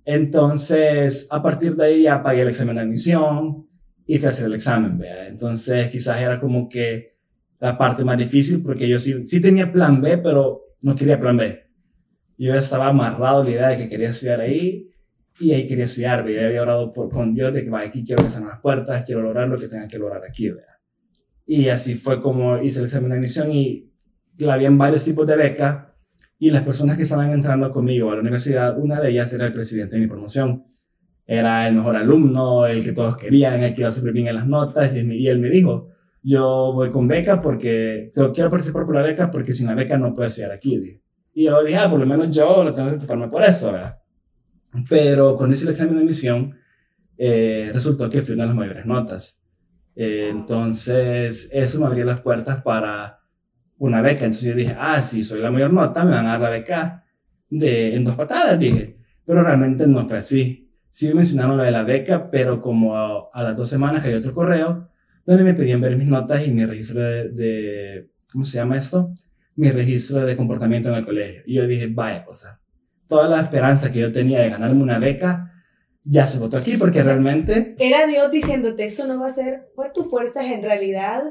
Entonces, 0.05 1.27
a 1.31 1.41
partir 1.41 1.75
de 1.75 1.85
ahí 1.85 2.03
ya 2.03 2.21
pagué 2.21 2.41
el 2.41 2.49
examen 2.49 2.75
de 2.75 2.81
admisión 2.81 3.67
y 4.05 4.17
fui 4.17 4.25
a 4.27 4.29
hacer 4.29 4.45
el 4.45 4.53
examen, 4.53 4.97
¿verdad? 4.97 5.27
Entonces, 5.27 5.89
quizás 5.89 6.21
era 6.21 6.39
como 6.39 6.69
que 6.69 7.07
la 7.59 7.77
parte 7.77 8.03
más 8.03 8.17
difícil 8.17 8.61
porque 8.61 8.87
yo 8.87 8.99
sí, 8.99 9.23
sí 9.23 9.41
tenía 9.41 9.71
plan 9.71 10.01
B, 10.01 10.19
pero 10.19 10.75
no 10.81 10.95
quería 10.95 11.19
plan 11.19 11.37
B. 11.37 11.62
Yo 12.37 12.53
estaba 12.55 12.87
amarrado 12.87 13.41
a 13.41 13.43
la 13.43 13.49
idea 13.49 13.67
de 13.69 13.77
que 13.77 13.89
quería 13.89 14.09
estudiar 14.09 14.41
ahí 14.41 14.89
y 15.39 15.51
ahí 15.51 15.67
quería 15.67 15.83
estudiar. 15.85 16.27
Yo 16.27 16.45
había 16.47 16.61
orado 16.61 16.91
por, 16.91 17.09
con 17.09 17.33
Dios 17.33 17.53
de 17.53 17.63
que, 17.63 17.75
aquí 17.75 18.03
quiero 18.03 18.23
que 18.23 18.29
las 18.29 18.59
puertas, 18.61 19.03
quiero 19.05 19.21
lograr 19.21 19.47
lo 19.47 19.57
que 19.57 19.67
tenga 19.67 19.87
que 19.87 19.97
lograr 19.97 20.23
aquí. 20.23 20.51
Y 21.45 21.67
así 21.69 21.95
fue 21.95 22.21
como 22.21 22.57
hice 22.61 22.79
el 22.79 22.85
examen 22.85 23.09
de 23.11 23.17
admisión 23.17 23.51
y 23.51 23.91
la 24.37 24.53
había 24.55 24.67
en 24.67 24.77
varios 24.77 25.03
tipos 25.03 25.27
de 25.27 25.35
beca 25.35 25.95
y 26.39 26.49
las 26.49 26.63
personas 26.65 26.97
que 26.97 27.03
estaban 27.03 27.31
entrando 27.31 27.69
conmigo 27.71 28.11
a 28.11 28.15
la 28.15 28.21
universidad, 28.21 28.77
una 28.79 28.99
de 28.99 29.11
ellas 29.11 29.31
era 29.33 29.45
el 29.47 29.53
presidente 29.53 29.95
de 29.95 30.01
mi 30.01 30.07
promoción. 30.07 30.65
Era 31.25 31.67
el 31.67 31.75
mejor 31.75 31.95
alumno, 31.95 32.65
el 32.67 32.83
que 32.83 32.91
todos 32.91 33.17
querían, 33.17 33.63
el 33.63 33.73
que 33.73 33.81
iba 33.81 33.91
súper 33.91 34.11
bien 34.13 34.27
en 34.27 34.35
las 34.35 34.47
notas 34.47 34.95
y 34.95 34.99
él, 35.27 35.39
me- 35.39 35.49
dijo, 35.49 35.89
yo 36.21 36.71
voy 36.73 36.89
con 36.89 37.07
beca 37.07 37.41
porque 37.41 38.11
quiero 38.33 38.49
participar 38.49 38.85
por 38.85 38.95
la 38.95 39.03
beca 39.03 39.31
porque 39.31 39.53
sin 39.53 39.67
la 39.67 39.75
beca 39.75 39.97
no 39.97 40.13
puedo 40.13 40.27
estudiar 40.27 40.51
aquí. 40.51 41.01
Y 41.33 41.45
yo 41.45 41.63
dije, 41.63 41.77
ah, 41.77 41.89
por 41.89 41.99
lo 41.99 42.05
menos 42.05 42.29
yo 42.31 42.63
no 42.63 42.73
tengo 42.73 42.89
que 42.91 42.95
ocuparme 42.97 43.27
por 43.27 43.43
eso, 43.43 43.71
¿verdad? 43.71 43.97
Pero 44.89 45.35
cuando 45.35 45.53
hice 45.55 45.65
el 45.65 45.71
examen 45.71 45.95
de 45.95 46.01
admisión, 46.01 46.57
eh, 47.17 47.71
resultó 47.73 48.09
que 48.09 48.21
fui 48.21 48.35
una 48.35 48.43
de 48.43 48.47
las 48.49 48.57
mayores 48.57 48.85
notas. 48.85 49.41
Eh, 49.95 50.27
entonces, 50.31 51.49
eso 51.51 51.79
me 51.79 51.87
abrió 51.87 52.05
las 52.05 52.21
puertas 52.21 52.61
para 52.63 53.19
una 53.77 54.01
beca. 54.01 54.25
Entonces 54.25 54.49
yo 54.49 54.55
dije, 54.55 54.75
ah, 54.77 55.01
si 55.01 55.23
soy 55.23 55.41
la 55.41 55.51
mayor 55.51 55.73
nota, 55.73 56.03
me 56.05 56.11
van 56.11 56.27
a 56.27 56.31
dar 56.33 56.41
la 56.41 56.49
beca 56.51 57.05
de, 57.49 57.95
en 57.95 58.03
dos 58.05 58.15
patadas, 58.15 58.59
dije. 58.59 58.97
Pero 59.25 59.43
realmente 59.43 59.87
no 59.87 60.03
fue 60.05 60.17
así. 60.19 60.71
Sí 60.89 61.07
me 61.09 61.15
mencionaron 61.15 61.57
lo 61.57 61.63
de 61.63 61.71
la 61.71 61.83
beca, 61.83 62.29
pero 62.31 62.61
como 62.61 62.97
a, 62.97 63.29
a 63.33 63.43
las 63.43 63.57
dos 63.57 63.69
semanas 63.69 64.03
cayó 64.03 64.17
otro 64.19 64.33
correo 64.33 64.89
donde 65.25 65.43
me 65.43 65.53
pedían 65.53 65.81
ver 65.81 65.95
mis 65.97 66.07
notas 66.07 66.45
y 66.47 66.51
mi 66.51 66.65
registro 66.65 67.01
de, 67.01 67.29
de- 67.29 68.11
¿cómo 68.31 68.43
se 68.43 68.57
llama 68.57 68.77
esto? 68.77 69.13
Mi 69.55 69.69
registro 69.71 70.25
de 70.25 70.35
comportamiento 70.35 70.89
en 70.89 70.95
el 70.95 71.05
colegio. 71.05 71.41
Y 71.45 71.55
yo 71.55 71.67
dije, 71.67 71.87
vaya 71.87 72.25
cosa. 72.25 72.61
Toda 73.07 73.27
la 73.27 73.41
esperanza 73.41 73.91
que 73.91 73.99
yo 73.99 74.11
tenía 74.11 74.41
de 74.41 74.49
ganarme 74.49 74.81
una 74.81 74.99
beca 74.99 75.51
ya 76.03 76.25
se 76.25 76.37
votó 76.37 76.57
aquí 76.57 76.77
porque 76.77 76.99
O 76.99 77.01
sea, 77.01 77.13
realmente 77.13 77.75
Era 77.79 78.07
Dios 78.07 78.29
diciéndote, 78.31 78.83
esto 78.83 79.07
no 79.07 79.19
va 79.19 79.27
a 79.27 79.31
ser 79.31 79.69
por 79.75 79.93
tus 79.93 80.09
fuerzas, 80.09 80.45
en 80.45 80.61
realidad, 80.61 81.23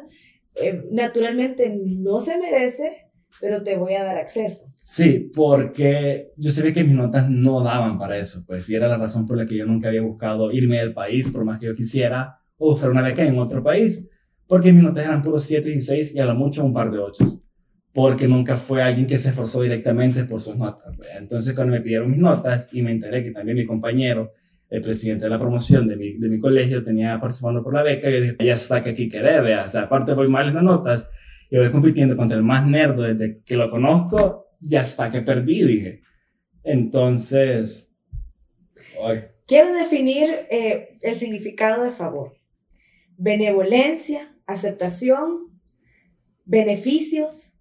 eh, 0.55 0.83
naturalmente 0.91 1.79
no 1.85 2.21
se 2.21 2.39
merece, 2.39 3.11
pero 3.41 3.63
te 3.63 3.77
voy 3.77 3.95
a 3.95 4.05
dar 4.05 4.19
acceso. 4.19 4.73
Sí, 4.85 5.31
porque 5.35 6.33
yo 6.37 6.51
sabía 6.51 6.73
que 6.73 6.85
mis 6.85 6.95
notas 6.95 7.29
no 7.31 7.63
daban 7.63 7.99
para 7.99 8.17
eso, 8.19 8.45
pues, 8.47 8.69
y 8.69 8.75
era 8.75 8.89
la 8.89 8.99
razón 8.99 9.27
por 9.27 9.37
la 9.37 9.47
que 9.47 9.57
yo 9.57 9.67
nunca 9.67 9.89
había 9.89 10.03
buscado 10.03 10.51
irme 10.51 10.79
del 10.79 10.93
país, 10.93 11.31
por 11.31 11.45
más 11.45 11.61
que 11.61 11.67
yo 11.67 11.75
quisiera, 11.75 12.39
o 12.57 12.73
buscar 12.73 12.91
una 12.91 13.03
beca 13.03 13.23
en 13.23 13.39
otro 13.39 13.63
país, 13.63 14.09
porque 14.47 14.73
mis 14.73 14.83
notas 14.83 15.05
eran 15.05 15.23
puros 15.23 15.45
7 15.45 15.71
y 15.71 15.81
6 15.81 16.15
y 16.15 16.19
a 16.19 16.27
lo 16.27 16.35
mucho 16.35 16.65
un 16.65 16.73
par 16.73 16.91
de 16.91 16.99
8, 16.99 17.43
porque 17.93 18.27
nunca 18.27 18.57
fue 18.57 18.83
alguien 18.83 19.07
que 19.07 19.19
se 19.19 19.31
esforzó 19.31 19.63
directamente 19.63 20.25
por 20.25 20.41
sus 20.41 20.57
notas. 20.57 20.95
pues. 20.97 21.09
Entonces, 21.19 21.55
cuando 21.55 21.75
me 21.75 21.81
pidieron 21.81 22.11
mis 22.11 22.19
notas 22.19 22.73
y 22.73 22.83
me 22.83 22.91
enteré 22.91 23.23
que 23.23 23.31
también 23.31 23.57
mi 23.57 23.67
compañero, 23.67 24.33
el 24.71 24.81
presidente 24.81 25.25
de 25.25 25.31
la 25.31 25.39
promoción 25.39 25.87
de 25.87 25.97
mi, 25.97 26.15
de 26.19 26.29
mi 26.29 26.39
colegio, 26.39 26.83
tenía 26.83 27.19
participando 27.21 27.63
por 27.63 27.75
la 27.75 27.83
beca, 27.83 28.09
yo 28.09 28.21
dije, 28.21 28.37
ya 28.41 28.55
está 28.55 28.83
que 28.83 28.91
aquí 28.91 29.09
querés, 29.09 29.43
vea, 29.43 29.65
o 29.65 29.69
sea, 29.69 29.83
aparte 29.83 30.15
voy 30.15 30.29
mal 30.29 30.49
en 30.49 30.55
las 30.55 30.63
notas, 30.63 31.11
y 31.51 31.59
voy 31.59 31.71
compitiendo 31.71 32.17
contra 32.17 32.37
el 32.37 32.43
más 32.43 32.67
nerd 32.67 32.99
desde 32.99 33.43
que 33.43 33.57
lo 33.57 33.71
conozco, 33.71 34.47
ya 34.61 34.81
está 34.81 35.11
que 35.11 35.21
perdí, 35.21 35.63
dije. 35.65 36.01
Entonces, 36.65 37.93
ay, 39.05 39.25
Quiero 39.47 39.75
definir 39.75 40.31
eh, 40.51 40.97
el 41.03 41.15
significado 41.15 41.85
de 41.85 41.91
favor. 41.91 42.39
Benevolencia, 43.19 44.35
aceptación, 44.47 45.61
beneficios. 46.47 47.53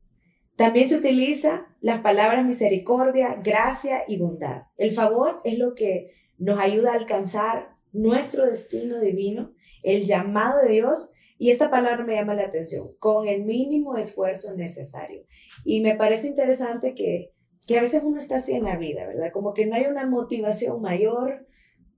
También 0.61 0.87
se 0.87 0.97
utiliza 0.97 1.65
las 1.81 2.01
palabras 2.01 2.45
misericordia, 2.45 3.41
gracia 3.43 4.03
y 4.07 4.19
bondad. 4.19 4.65
El 4.77 4.91
favor 4.91 5.41
es 5.43 5.57
lo 5.57 5.73
que 5.73 6.11
nos 6.37 6.59
ayuda 6.59 6.91
a 6.91 6.97
alcanzar 6.97 7.77
nuestro 7.91 8.45
destino 8.45 8.99
divino, 8.99 9.55
el 9.81 10.05
llamado 10.05 10.61
de 10.61 10.73
Dios. 10.73 11.09
Y 11.39 11.49
esta 11.49 11.71
palabra 11.71 12.05
me 12.05 12.13
llama 12.13 12.35
la 12.35 12.43
atención, 12.43 12.91
con 12.99 13.27
el 13.27 13.43
mínimo 13.43 13.97
esfuerzo 13.97 14.55
necesario. 14.55 15.25
Y 15.65 15.81
me 15.81 15.95
parece 15.95 16.27
interesante 16.27 16.93
que, 16.93 17.33
que 17.65 17.79
a 17.79 17.81
veces 17.81 18.03
uno 18.03 18.19
está 18.19 18.35
así 18.35 18.53
en 18.53 18.65
la 18.65 18.77
vida, 18.77 19.07
¿verdad? 19.07 19.31
Como 19.33 19.55
que 19.55 19.65
no 19.65 19.73
hay 19.73 19.85
una 19.85 20.05
motivación 20.05 20.79
mayor 20.79 21.47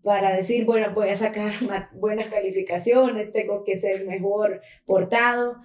para 0.03 0.33
decir, 0.33 0.63
bueno, 0.63 0.93
voy 0.95 1.09
a 1.09 1.17
sacar 1.17 1.51
buenas 1.95 2.27
calificaciones, 2.27 3.33
tengo 3.33 3.65
que 3.65 3.75
ser 3.75 4.07
mejor 4.07 4.61
portado. 4.85 5.57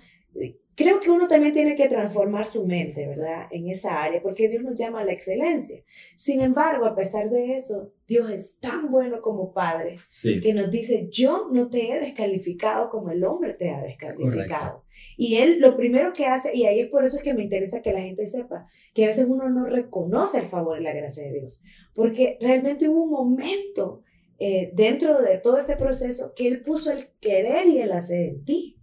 Creo 0.78 1.00
que 1.00 1.10
uno 1.10 1.26
también 1.26 1.52
tiene 1.52 1.74
que 1.74 1.88
transformar 1.88 2.46
su 2.46 2.64
mente, 2.64 3.04
¿verdad? 3.08 3.48
En 3.50 3.66
esa 3.68 4.00
área, 4.00 4.22
porque 4.22 4.48
Dios 4.48 4.62
nos 4.62 4.78
llama 4.78 5.00
a 5.00 5.04
la 5.04 5.10
excelencia. 5.10 5.82
Sin 6.14 6.40
embargo, 6.40 6.86
a 6.86 6.94
pesar 6.94 7.30
de 7.30 7.56
eso, 7.56 7.92
Dios 8.06 8.30
es 8.30 8.60
tan 8.60 8.88
bueno 8.88 9.20
como 9.20 9.52
Padre 9.52 9.96
sí, 10.06 10.40
que 10.40 10.54
nos 10.54 10.70
dice, 10.70 11.08
yo 11.10 11.48
no 11.50 11.68
te 11.68 11.90
he 11.90 11.98
descalificado 11.98 12.90
como 12.90 13.10
el 13.10 13.24
hombre 13.24 13.54
te 13.54 13.70
ha 13.70 13.82
descalificado. 13.82 14.84
Y 15.16 15.38
él 15.38 15.58
lo 15.58 15.76
primero 15.76 16.12
que 16.12 16.26
hace, 16.26 16.56
y 16.56 16.66
ahí 16.66 16.78
es 16.78 16.86
por 16.86 17.04
eso 17.04 17.16
es 17.16 17.24
que 17.24 17.34
me 17.34 17.42
interesa 17.42 17.82
que 17.82 17.92
la 17.92 18.02
gente 18.02 18.28
sepa, 18.28 18.68
que 18.94 19.02
a 19.02 19.08
veces 19.08 19.26
uno 19.28 19.50
no 19.50 19.66
reconoce 19.66 20.38
el 20.38 20.46
favor 20.46 20.80
y 20.80 20.84
la 20.84 20.94
gracia 20.94 21.24
de 21.24 21.40
Dios, 21.40 21.60
porque 21.92 22.38
realmente 22.40 22.88
hubo 22.88 23.02
un 23.02 23.10
momento 23.10 24.04
eh, 24.38 24.70
dentro 24.74 25.20
de 25.20 25.38
todo 25.38 25.58
este 25.58 25.76
proceso 25.76 26.34
que 26.36 26.46
él 26.46 26.62
puso 26.62 26.92
el 26.92 27.08
querer 27.18 27.66
y 27.66 27.80
el 27.80 27.90
hacer 27.90 28.26
en 28.26 28.44
ti. 28.44 28.77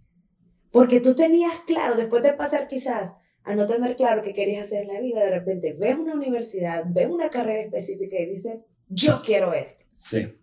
Porque 0.76 1.00
tú 1.00 1.14
tenías 1.14 1.54
claro, 1.66 1.96
después 1.96 2.22
de 2.22 2.34
pasar 2.34 2.68
quizás 2.68 3.16
a 3.44 3.54
no 3.54 3.64
tener 3.64 3.96
claro 3.96 4.20
qué 4.22 4.34
querías 4.34 4.66
hacer 4.66 4.82
en 4.82 4.88
la 4.88 5.00
vida, 5.00 5.20
de 5.20 5.30
repente 5.30 5.74
ves 5.80 5.96
una 5.96 6.12
universidad, 6.12 6.84
ves 6.86 7.08
una 7.08 7.30
carrera 7.30 7.62
específica 7.62 8.14
y 8.20 8.26
dices, 8.26 8.66
yo 8.86 9.22
quiero 9.24 9.54
esto. 9.54 9.86
sí. 9.94 10.34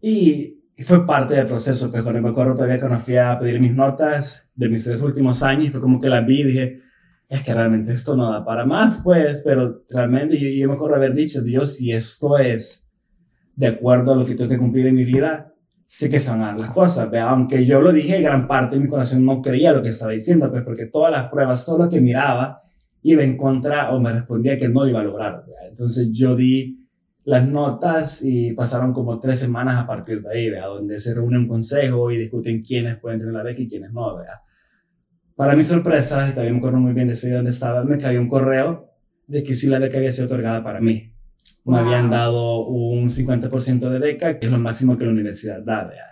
Y 0.00 0.58
fue 0.84 1.06
parte 1.06 1.34
del 1.34 1.46
proceso, 1.46 1.90
pues 1.90 2.02
cuando 2.02 2.22
me 2.22 2.30
acuerdo 2.30 2.54
todavía 2.54 2.80
cuando 2.80 2.98
fui 2.98 3.18
a 3.18 3.38
pedir 3.38 3.60
mis 3.60 3.74
notas 3.74 4.50
de 4.54 4.70
mis 4.70 4.84
tres 4.84 5.02
últimos 5.02 5.42
años, 5.42 5.70
fue 5.70 5.82
como 5.82 6.00
que 6.00 6.08
las 6.08 6.24
vi 6.24 6.40
y 6.40 6.44
dije, 6.44 6.80
es 7.28 7.42
que 7.42 7.52
realmente 7.52 7.92
esto 7.92 8.16
no 8.16 8.32
da 8.32 8.42
para 8.46 8.64
más, 8.64 9.02
pues, 9.04 9.42
pero 9.44 9.82
realmente 9.90 10.38
yo, 10.38 10.48
yo 10.48 10.66
me 10.66 10.76
acuerdo 10.76 10.96
haber 10.96 11.12
dicho, 11.12 11.42
Dios, 11.42 11.76
si 11.76 11.92
esto 11.92 12.38
es 12.38 12.90
de 13.54 13.66
acuerdo 13.66 14.14
a 14.14 14.16
lo 14.16 14.24
que 14.24 14.34
tengo 14.34 14.48
que 14.48 14.58
cumplir 14.58 14.86
en 14.86 14.94
mi 14.94 15.04
vida, 15.04 15.51
sé 15.92 16.08
que 16.08 16.18
se 16.18 16.34
las 16.34 16.70
cosas, 16.70 17.10
¿ve? 17.10 17.18
aunque 17.18 17.66
yo 17.66 17.82
lo 17.82 17.92
dije, 17.92 18.22
gran 18.22 18.48
parte 18.48 18.76
de 18.76 18.80
mi 18.80 18.88
corazón 18.88 19.26
no 19.26 19.42
creía 19.42 19.74
lo 19.74 19.82
que 19.82 19.90
estaba 19.90 20.12
diciendo, 20.12 20.50
pues 20.50 20.62
porque 20.62 20.86
todas 20.86 21.12
las 21.12 21.28
pruebas, 21.28 21.66
solo 21.66 21.86
que 21.86 22.00
miraba, 22.00 22.62
iba 23.02 23.22
en 23.22 23.36
contra 23.36 23.92
o 23.92 24.00
me 24.00 24.10
respondía 24.10 24.56
que 24.56 24.70
no 24.70 24.84
lo 24.84 24.88
iba 24.88 25.00
a 25.00 25.04
lograr. 25.04 25.44
Entonces 25.68 26.08
yo 26.10 26.34
di 26.34 26.88
las 27.24 27.46
notas 27.46 28.22
y 28.22 28.54
pasaron 28.54 28.94
como 28.94 29.20
tres 29.20 29.40
semanas 29.40 29.82
a 29.82 29.86
partir 29.86 30.22
de 30.22 30.30
ahí, 30.30 30.48
¿vea? 30.48 30.64
donde 30.64 30.98
se 30.98 31.12
reúne 31.12 31.36
un 31.36 31.46
consejo 31.46 32.10
y 32.10 32.16
discuten 32.16 32.62
quiénes 32.62 32.96
pueden 32.96 33.18
tener 33.18 33.34
la 33.34 33.42
beca 33.42 33.60
y 33.60 33.68
quiénes 33.68 33.92
no. 33.92 34.16
¿vea? 34.16 34.40
Para 35.36 35.54
mi 35.54 35.62
sorpresa, 35.62 36.32
también 36.32 36.54
me 36.54 36.58
acuerdo 36.58 36.78
muy 36.78 36.94
bien 36.94 37.08
de 37.08 37.30
donde 37.32 37.50
estaba, 37.50 37.84
me 37.84 37.98
cayó 37.98 38.18
un 38.18 38.28
correo 38.28 38.88
de 39.26 39.42
que 39.42 39.54
sí 39.54 39.66
la 39.66 39.78
beca 39.78 39.98
había 39.98 40.10
sido 40.10 40.24
otorgada 40.24 40.64
para 40.64 40.80
mí. 40.80 41.11
Me 41.64 41.78
habían 41.78 42.10
dado 42.10 42.66
un 42.66 43.08
50% 43.08 43.88
de 43.88 43.98
beca, 43.98 44.38
que 44.38 44.46
es 44.46 44.52
lo 44.52 44.58
máximo 44.58 44.96
que 44.96 45.04
la 45.04 45.10
universidad 45.10 45.62
da. 45.62 45.84
¿vea? 45.84 46.06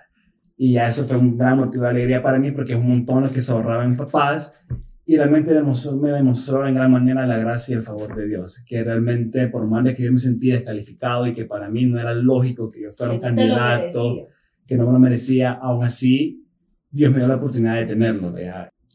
Y 0.57 0.75
ya 0.75 0.87
eso 0.87 1.05
fue 1.05 1.17
un 1.17 1.37
gran 1.37 1.59
motivo 1.59 1.85
de 1.85 1.91
alegría 1.91 2.23
para 2.23 2.39
mí 2.39 2.51
porque 2.51 2.73
es 2.75 2.79
un 2.79 2.89
montón 2.89 3.23
lo 3.23 3.31
que 3.31 3.41
se 3.41 3.51
ahorraban 3.51 3.91
mis 3.91 3.99
papás 3.99 4.65
y 5.11 5.17
realmente 5.17 5.53
me 6.01 6.11
demostró 6.13 6.69
en 6.69 6.75
gran 6.75 6.93
manera 6.93 7.27
la 7.27 7.37
gracia 7.37 7.73
y 7.73 7.79
el 7.79 7.83
favor 7.83 8.15
de 8.15 8.29
Dios, 8.29 8.63
que 8.65 8.85
realmente 8.85 9.49
por 9.49 9.67
más 9.67 9.83
de 9.83 9.93
que 9.93 10.05
yo 10.05 10.13
me 10.13 10.19
sentía 10.19 10.55
descalificado 10.55 11.27
y 11.27 11.33
que 11.33 11.47
para 11.47 11.69
mí 11.69 11.85
no 11.85 11.99
era 11.99 12.15
lógico 12.15 12.71
que 12.71 12.83
yo 12.83 12.93
fuera 12.93 13.15
un 13.15 13.19
candidato, 13.19 14.29
que 14.65 14.77
no 14.77 14.87
me 14.87 14.93
lo 14.93 14.99
merecía, 15.01 15.55
aún 15.55 15.83
así 15.83 16.47
Dios 16.91 17.11
me 17.11 17.19
dio 17.19 17.27
la 17.27 17.35
oportunidad 17.37 17.75
de 17.75 17.87
tenerlo, 17.87 18.33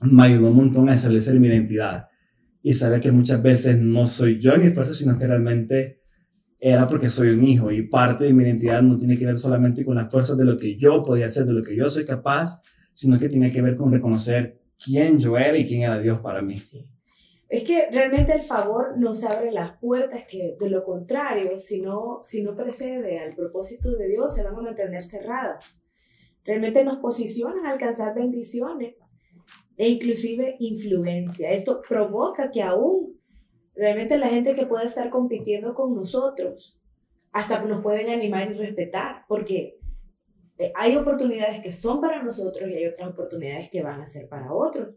me 0.04 0.24
ayudó 0.24 0.52
un 0.52 0.56
montón 0.56 0.88
a 0.88 0.94
establecer 0.94 1.38
mi 1.38 1.48
identidad 1.48 2.06
y 2.62 2.74
saber 2.74 3.02
que 3.02 3.12
muchas 3.12 3.44
veces 3.44 3.78
no 3.78 4.08
soy 4.08 4.40
yo 4.40 4.58
mi 4.58 4.68
esfuerzo, 4.68 4.94
sino 4.94 5.18
que 5.18 5.28
realmente 5.28 6.05
era 6.60 6.88
porque 6.88 7.10
soy 7.10 7.30
un 7.30 7.44
hijo 7.44 7.72
y 7.72 7.84
parte 7.84 8.24
de 8.24 8.34
mi 8.34 8.44
identidad 8.44 8.82
no 8.82 8.98
tiene 8.98 9.18
que 9.18 9.26
ver 9.26 9.38
solamente 9.38 9.84
con 9.84 9.96
las 9.96 10.12
fuerzas 10.12 10.38
de 10.38 10.46
lo 10.46 10.58
que 10.58 10.76
yo 10.78 11.04
podía 11.04 11.26
hacer, 11.26 11.46
de 11.46 11.54
lo 11.54 11.64
que 11.64 11.76
yo 11.76 11.88
soy 11.90 12.06
capaz, 12.06 12.62
sino 12.94 13.20
que 13.20 13.30
tiene 13.30 13.52
que 13.52 13.62
ver 13.62 13.76
con 13.76 13.92
reconocer 13.92 14.62
quién 14.84 15.20
yo 15.20 15.38
era 15.38 15.58
y 15.58 15.66
quién 15.66 15.84
era 15.84 16.00
Dios 16.00 16.20
para 16.22 16.42
mí. 16.42 16.58
Sí. 16.58 16.86
Es 17.48 17.64
que 17.64 17.90
realmente 17.92 18.34
el 18.34 18.42
favor 18.42 18.98
nos 18.98 19.24
abre 19.24 19.52
las 19.52 19.78
puertas 19.78 20.24
que 20.28 20.56
de 20.60 20.70
lo 20.70 20.84
contrario, 20.84 21.60
si 21.60 21.82
no, 21.82 22.22
si 22.24 22.44
no 22.44 22.56
precede 22.56 23.20
al 23.20 23.36
propósito 23.36 23.92
de 23.92 24.08
Dios, 24.08 24.34
se 24.34 24.44
van 24.44 24.56
a 24.56 24.62
mantener 24.62 25.04
cerradas. 25.04 25.80
Realmente 26.44 26.84
nos 26.84 26.98
posicionan 26.98 27.66
a 27.66 27.72
alcanzar 27.72 28.16
bendiciones 28.16 28.96
e 29.78 29.90
inclusive 29.90 30.56
influencia. 30.60 31.52
Esto 31.52 31.82
provoca 31.88 32.50
que 32.52 32.64
aún 32.64 33.20
realmente 33.76 34.18
la 34.18 34.30
gente 34.30 34.54
que 34.54 34.66
pueda 34.66 34.84
estar 34.84 35.10
compitiendo 35.10 35.74
con 35.74 35.96
nosotros, 35.96 36.80
hasta 37.32 37.62
nos 37.64 37.82
pueden 37.82 38.10
animar 38.10 38.52
y 38.52 38.56
respetar, 38.56 39.26
porque 39.28 39.78
eh, 40.58 40.72
hay 40.76 40.96
oportunidades 40.96 41.62
que 41.62 41.72
son 41.72 42.00
para 42.00 42.24
nosotros 42.24 42.70
y 42.70 42.76
hay 42.76 42.86
otras 42.86 43.10
oportunidades 43.10 43.70
que 43.70 43.84
van 43.84 44.02
a 44.02 44.06
ser 44.06 44.30
para 44.30 44.54
otros. 44.54 44.96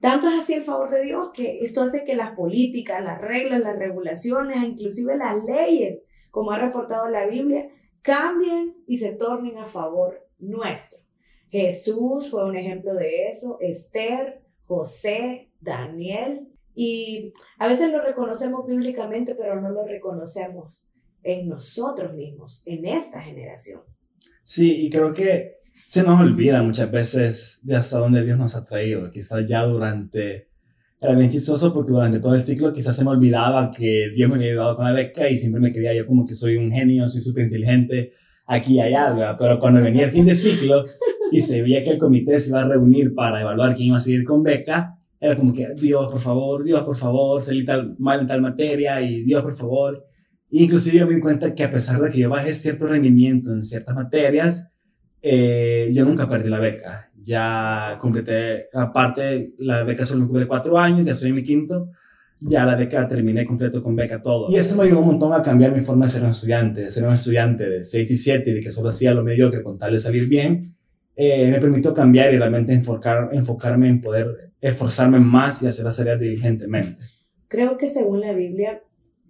Tanto 0.00 0.28
es 0.28 0.34
así 0.34 0.54
el 0.54 0.62
favor 0.62 0.90
de 0.90 1.02
Dios 1.02 1.30
que 1.32 1.58
esto 1.60 1.82
hace 1.82 2.04
que 2.04 2.14
las 2.14 2.32
políticas, 2.32 3.02
las 3.02 3.20
reglas, 3.20 3.60
las 3.60 3.78
regulaciones, 3.78 4.62
inclusive 4.62 5.16
las 5.16 5.42
leyes, 5.44 6.04
como 6.30 6.52
ha 6.52 6.58
reportado 6.58 7.08
la 7.08 7.26
Biblia, 7.26 7.68
cambien 8.02 8.76
y 8.86 8.98
se 8.98 9.14
tornen 9.14 9.58
a 9.58 9.66
favor 9.66 10.28
nuestro. 10.38 11.00
Jesús 11.50 12.30
fue 12.30 12.44
un 12.44 12.56
ejemplo 12.56 12.94
de 12.94 13.28
eso, 13.28 13.58
Esther, 13.60 14.42
José, 14.66 15.50
Daniel, 15.60 16.52
y 16.80 17.32
a 17.58 17.66
veces 17.66 17.90
lo 17.90 18.00
reconocemos 18.00 18.64
bíblicamente, 18.64 19.34
pero 19.34 19.60
no 19.60 19.70
lo 19.70 19.84
reconocemos 19.84 20.86
en 21.24 21.48
nosotros 21.48 22.14
mismos, 22.14 22.62
en 22.66 22.86
esta 22.86 23.20
generación. 23.20 23.80
Sí, 24.44 24.86
y 24.86 24.88
creo 24.88 25.12
que 25.12 25.56
se 25.72 26.04
nos 26.04 26.20
olvida 26.20 26.62
muchas 26.62 26.88
veces 26.92 27.58
de 27.64 27.74
hasta 27.74 27.98
dónde 27.98 28.24
Dios 28.24 28.38
nos 28.38 28.54
ha 28.54 28.62
traído. 28.62 29.10
Quizás 29.10 29.44
ya 29.48 29.64
durante, 29.64 30.50
era 31.00 31.16
bien 31.16 31.28
chistoso 31.28 31.74
porque 31.74 31.90
durante 31.90 32.20
todo 32.20 32.36
el 32.36 32.42
ciclo 32.42 32.72
quizás 32.72 32.94
se 32.94 33.02
me 33.02 33.10
olvidaba 33.10 33.72
que 33.72 34.12
Dios 34.14 34.30
me 34.30 34.36
había 34.36 34.50
ayudado 34.50 34.76
con 34.76 34.84
la 34.84 34.92
beca 34.92 35.28
y 35.28 35.36
siempre 35.36 35.60
me 35.60 35.72
creía 35.72 35.92
yo 35.94 36.06
como 36.06 36.24
que 36.24 36.34
soy 36.34 36.58
un 36.58 36.70
genio, 36.70 37.08
soy 37.08 37.20
súper 37.20 37.42
inteligente 37.42 38.12
aquí 38.46 38.74
y 38.74 38.80
allá, 38.80 39.36
Pero 39.36 39.58
cuando 39.58 39.82
venía 39.82 40.04
el 40.04 40.12
fin 40.12 40.26
de 40.26 40.36
ciclo 40.36 40.84
y 41.32 41.40
se 41.40 41.60
veía 41.60 41.82
que 41.82 41.90
el 41.90 41.98
comité 41.98 42.38
se 42.38 42.50
iba 42.50 42.60
a 42.60 42.68
reunir 42.68 43.16
para 43.16 43.40
evaluar 43.40 43.74
quién 43.74 43.88
iba 43.88 43.96
a 43.96 44.00
seguir 44.00 44.22
con 44.22 44.44
beca, 44.44 44.97
era 45.20 45.36
como 45.36 45.52
que 45.52 45.68
Dios, 45.74 46.10
por 46.10 46.20
favor, 46.20 46.62
Dios, 46.62 46.82
por 46.82 46.96
favor, 46.96 47.40
salí 47.40 47.64
tal, 47.64 47.96
mal 47.98 48.20
en 48.20 48.26
tal 48.26 48.40
materia 48.40 49.00
y 49.00 49.22
Dios, 49.24 49.42
por 49.42 49.56
favor. 49.56 50.04
Inclusive 50.50 50.98
yo 50.98 51.06
me 51.06 51.14
di 51.14 51.20
cuenta 51.20 51.54
que 51.54 51.64
a 51.64 51.70
pesar 51.70 52.00
de 52.00 52.10
que 52.10 52.18
yo 52.18 52.30
bajé 52.30 52.54
cierto 52.54 52.86
rendimiento 52.86 53.52
en 53.52 53.62
ciertas 53.62 53.94
materias, 53.94 54.72
eh, 55.20 55.90
yo 55.92 56.04
nunca 56.04 56.28
perdí 56.28 56.48
la 56.48 56.60
beca. 56.60 57.10
Ya 57.22 57.98
completé, 58.00 58.68
aparte 58.72 59.54
la 59.58 59.82
beca 59.82 60.04
solo 60.04 60.22
me 60.22 60.28
cubre 60.28 60.46
cuatro 60.46 60.78
años, 60.78 61.04
ya 61.04 61.12
soy 61.12 61.30
en 61.30 61.34
mi 61.34 61.42
quinto, 61.42 61.90
ya 62.40 62.64
la 62.64 62.76
beca 62.76 63.06
terminé 63.06 63.44
completo 63.44 63.82
con 63.82 63.96
beca 63.96 64.22
todo. 64.22 64.50
Y 64.50 64.56
eso 64.56 64.76
me 64.76 64.84
ayudó 64.84 65.00
un 65.00 65.08
montón 65.08 65.32
a 65.34 65.42
cambiar 65.42 65.72
mi 65.72 65.80
forma 65.80 66.06
de 66.06 66.12
ser 66.12 66.22
un 66.22 66.30
estudiante, 66.30 66.82
de 66.82 66.90
ser 66.90 67.04
un 67.04 67.12
estudiante 67.12 67.68
de 67.68 67.84
6 67.84 68.10
y 68.10 68.16
7 68.16 68.50
y 68.50 68.54
de 68.54 68.60
que 68.60 68.70
solo 68.70 68.88
hacía 68.88 69.12
lo 69.12 69.24
mediocre 69.24 69.62
con 69.62 69.76
tal 69.76 69.92
de 69.92 69.98
salir 69.98 70.28
bien. 70.28 70.77
Eh, 71.20 71.50
me 71.50 71.58
permitió 71.58 71.92
cambiar 71.92 72.32
y 72.32 72.38
realmente 72.38 72.72
enfocar, 72.72 73.30
enfocarme 73.32 73.88
en 73.88 74.00
poder 74.00 74.52
esforzarme 74.60 75.18
más 75.18 75.60
y 75.60 75.66
hacer 75.66 75.84
las 75.84 75.96
tareas 75.96 76.20
diligentemente. 76.20 77.02
Creo 77.48 77.76
que 77.76 77.88
según 77.88 78.20
la 78.20 78.32
Biblia, 78.32 78.84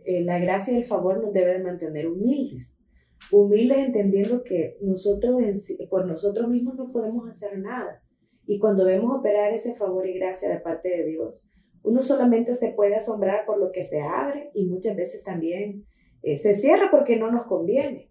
eh, 0.05 0.23
la 0.23 0.39
gracia 0.39 0.75
y 0.75 0.77
el 0.77 0.85
favor 0.85 1.23
nos 1.23 1.33
debe 1.33 1.55
de 1.55 1.65
mantener 1.65 2.07
humildes. 2.07 2.85
Humildes 3.33 3.79
entendiendo 3.79 4.45
que 4.45 4.77
nosotros 4.83 5.43
por 5.89 6.07
nosotros 6.07 6.51
mismos 6.51 6.75
no 6.77 6.93
podemos 6.93 7.27
hacer 7.27 7.59
nada. 7.59 8.03
Y 8.47 8.59
cuando 8.59 8.85
vemos 8.85 9.19
operar 9.19 9.55
ese 9.55 9.75
favor 9.75 10.07
y 10.07 10.19
gracia 10.19 10.51
de 10.51 10.61
parte 10.61 10.91
de 10.91 11.07
Dios, 11.07 11.49
uno 11.83 12.03
solamente 12.03 12.55
se 12.55 12.73
puede 12.73 12.97
asombrar 12.97 13.47
por 13.47 13.59
lo 13.59 13.73
que 13.73 13.83
se 13.83 14.03
abre 14.03 14.51
y 14.53 14.67
muchas 14.67 14.95
veces 14.95 15.25
también 15.25 15.87
eh, 16.23 16.37
se 16.37 16.53
cierra 16.53 16.89
porque 16.91 17.17
no 17.17 17.33
nos 17.33 17.47
conviene. 17.47 18.08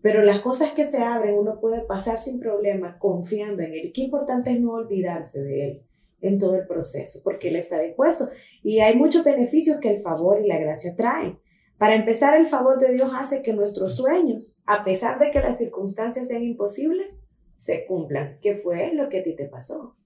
Pero 0.00 0.22
las 0.22 0.40
cosas 0.40 0.72
que 0.72 0.86
se 0.86 0.98
abren 0.98 1.36
uno 1.36 1.58
puede 1.60 1.82
pasar 1.82 2.18
sin 2.18 2.38
problema 2.38 2.98
confiando 2.98 3.62
en 3.62 3.74
Él. 3.74 3.92
Qué 3.92 4.02
importante 4.02 4.50
es 4.50 4.60
no 4.60 4.72
olvidarse 4.72 5.42
de 5.42 5.64
Él 5.64 5.82
en 6.20 6.38
todo 6.38 6.56
el 6.56 6.66
proceso, 6.66 7.20
porque 7.24 7.48
Él 7.48 7.56
está 7.56 7.80
dispuesto. 7.80 8.28
Y 8.62 8.80
hay 8.80 8.96
muchos 8.96 9.24
beneficios 9.24 9.80
que 9.80 9.90
el 9.90 9.98
favor 9.98 10.40
y 10.40 10.46
la 10.46 10.58
gracia 10.58 10.94
traen. 10.96 11.38
Para 11.78 11.94
empezar, 11.94 12.38
el 12.38 12.46
favor 12.46 12.80
de 12.80 12.92
Dios 12.92 13.10
hace 13.14 13.42
que 13.42 13.52
nuestros 13.52 13.96
sueños, 13.96 14.56
a 14.66 14.84
pesar 14.84 15.18
de 15.18 15.30
que 15.30 15.40
las 15.40 15.58
circunstancias 15.58 16.26
sean 16.26 16.42
imposibles, 16.42 17.16
se 17.56 17.86
cumplan, 17.86 18.38
que 18.40 18.54
fue 18.54 18.92
lo 18.94 19.08
que 19.08 19.20
a 19.20 19.22
ti 19.22 19.34
te 19.34 19.46
pasó. 19.46 19.96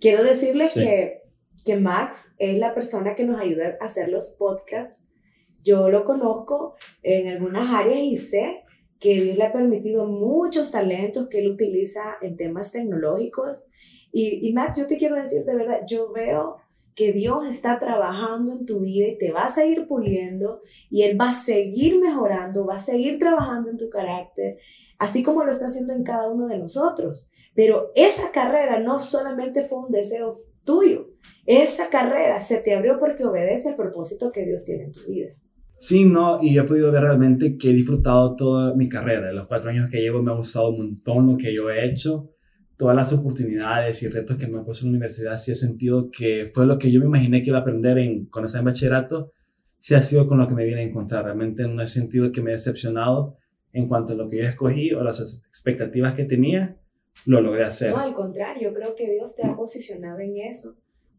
Quiero 0.00 0.24
decirles 0.24 0.74
que, 0.74 1.22
que 1.64 1.76
Max 1.76 2.32
es 2.38 2.58
la 2.58 2.74
persona 2.74 3.14
que 3.14 3.24
nos 3.24 3.40
ayuda 3.40 3.76
a 3.80 3.84
hacer 3.84 4.08
los 4.08 4.30
podcasts. 4.30 5.04
Yo 5.62 5.90
lo 5.90 6.04
conozco 6.04 6.74
en 7.02 7.28
algunas 7.28 7.72
áreas 7.72 7.98
y 7.98 8.16
sé 8.16 8.62
que 9.00 9.14
Dios 9.20 9.36
le 9.36 9.44
ha 9.44 9.52
permitido 9.52 10.06
muchos 10.06 10.70
talentos 10.70 11.28
que 11.28 11.40
él 11.40 11.50
utiliza 11.50 12.16
en 12.20 12.36
temas 12.36 12.70
tecnológicos 12.70 13.64
y, 14.12 14.46
y 14.46 14.52
Max, 14.52 14.76
yo 14.76 14.86
te 14.86 14.98
quiero 14.98 15.16
decir 15.16 15.44
de 15.44 15.56
verdad, 15.56 15.80
yo 15.88 16.12
veo 16.12 16.58
que 16.94 17.12
Dios 17.12 17.46
está 17.46 17.78
trabajando 17.78 18.52
en 18.52 18.66
tu 18.66 18.80
vida 18.80 19.08
y 19.08 19.16
te 19.16 19.32
va 19.32 19.44
a 19.44 19.50
seguir 19.50 19.86
puliendo 19.86 20.60
y 20.90 21.02
Él 21.02 21.18
va 21.20 21.28
a 21.28 21.32
seguir 21.32 21.98
mejorando, 21.98 22.66
va 22.66 22.74
a 22.74 22.78
seguir 22.78 23.18
trabajando 23.18 23.70
en 23.70 23.78
tu 23.78 23.88
carácter, 23.88 24.58
así 24.98 25.22
como 25.22 25.44
lo 25.44 25.50
está 25.50 25.66
haciendo 25.66 25.94
en 25.94 26.04
cada 26.04 26.28
uno 26.28 26.46
de 26.48 26.58
nosotros. 26.58 27.30
Pero 27.54 27.90
esa 27.94 28.30
carrera 28.30 28.80
no 28.80 28.98
solamente 28.98 29.62
fue 29.62 29.78
un 29.78 29.90
deseo 29.90 30.36
tuyo, 30.64 31.08
esa 31.46 31.88
carrera 31.88 32.38
se 32.38 32.58
te 32.58 32.74
abrió 32.74 32.98
porque 32.98 33.24
obedece 33.24 33.70
al 33.70 33.76
propósito 33.76 34.30
que 34.30 34.44
Dios 34.44 34.64
tiene 34.64 34.84
en 34.84 34.92
tu 34.92 35.06
vida. 35.06 35.34
Sí, 35.80 36.04
no, 36.04 36.42
y 36.42 36.58
he 36.58 36.62
podido 36.62 36.92
ver 36.92 37.02
realmente 37.02 37.56
que 37.56 37.70
he 37.70 37.72
disfrutado 37.72 38.36
toda 38.36 38.74
mi 38.74 38.86
carrera. 38.86 39.30
En 39.30 39.36
los 39.36 39.46
cuatro 39.46 39.70
años 39.70 39.88
que 39.90 40.00
llevo 40.00 40.22
me 40.22 40.30
ha 40.30 40.34
gustado 40.34 40.68
un 40.68 40.78
montón 40.78 41.26
lo 41.26 41.36
que 41.38 41.54
yo 41.54 41.70
he 41.70 41.84
hecho 41.86 42.30
todas 42.80 42.96
las 42.96 43.12
oportunidades 43.12 44.02
y 44.02 44.08
retos 44.08 44.38
que 44.38 44.46
me 44.46 44.58
ha 44.58 44.64
puesto 44.64 44.86
en 44.86 44.92
la 44.92 44.96
universidad, 44.96 45.36
sí 45.36 45.52
he 45.52 45.54
sentido 45.54 46.10
que 46.10 46.46
fue 46.46 46.66
lo 46.66 46.78
que 46.78 46.90
yo 46.90 46.98
me 47.00 47.06
imaginé 47.06 47.42
que 47.42 47.50
iba 47.50 47.58
a 47.58 47.60
aprender 47.60 47.98
en, 47.98 48.24
con 48.24 48.46
ese 48.46 48.58
bachillerato, 48.62 49.32
sí 49.76 49.94
ha 49.94 50.00
sido 50.00 50.26
con 50.26 50.38
lo 50.38 50.48
que 50.48 50.54
me 50.54 50.64
viene 50.64 50.80
a 50.80 50.84
encontrar. 50.84 51.24
Realmente 51.24 51.68
no 51.68 51.82
he 51.82 51.86
sentido 51.86 52.32
que 52.32 52.40
me 52.40 52.50
he 52.50 52.52
decepcionado 52.52 53.36
en 53.74 53.86
cuanto 53.86 54.14
a 54.14 54.16
lo 54.16 54.30
que 54.30 54.38
yo 54.38 54.44
escogí 54.44 54.94
o 54.94 55.02
las 55.02 55.20
expectativas 55.46 56.14
que 56.14 56.24
tenía, 56.24 56.78
lo 57.26 57.42
logré 57.42 57.64
hacer. 57.64 57.90
No, 57.90 57.98
al 57.98 58.14
contrario, 58.14 58.72
creo 58.72 58.96
que 58.96 59.10
Dios 59.10 59.36
te 59.36 59.46
ha 59.46 59.54
posicionado 59.54 60.18
en 60.20 60.38
eso 60.38 60.76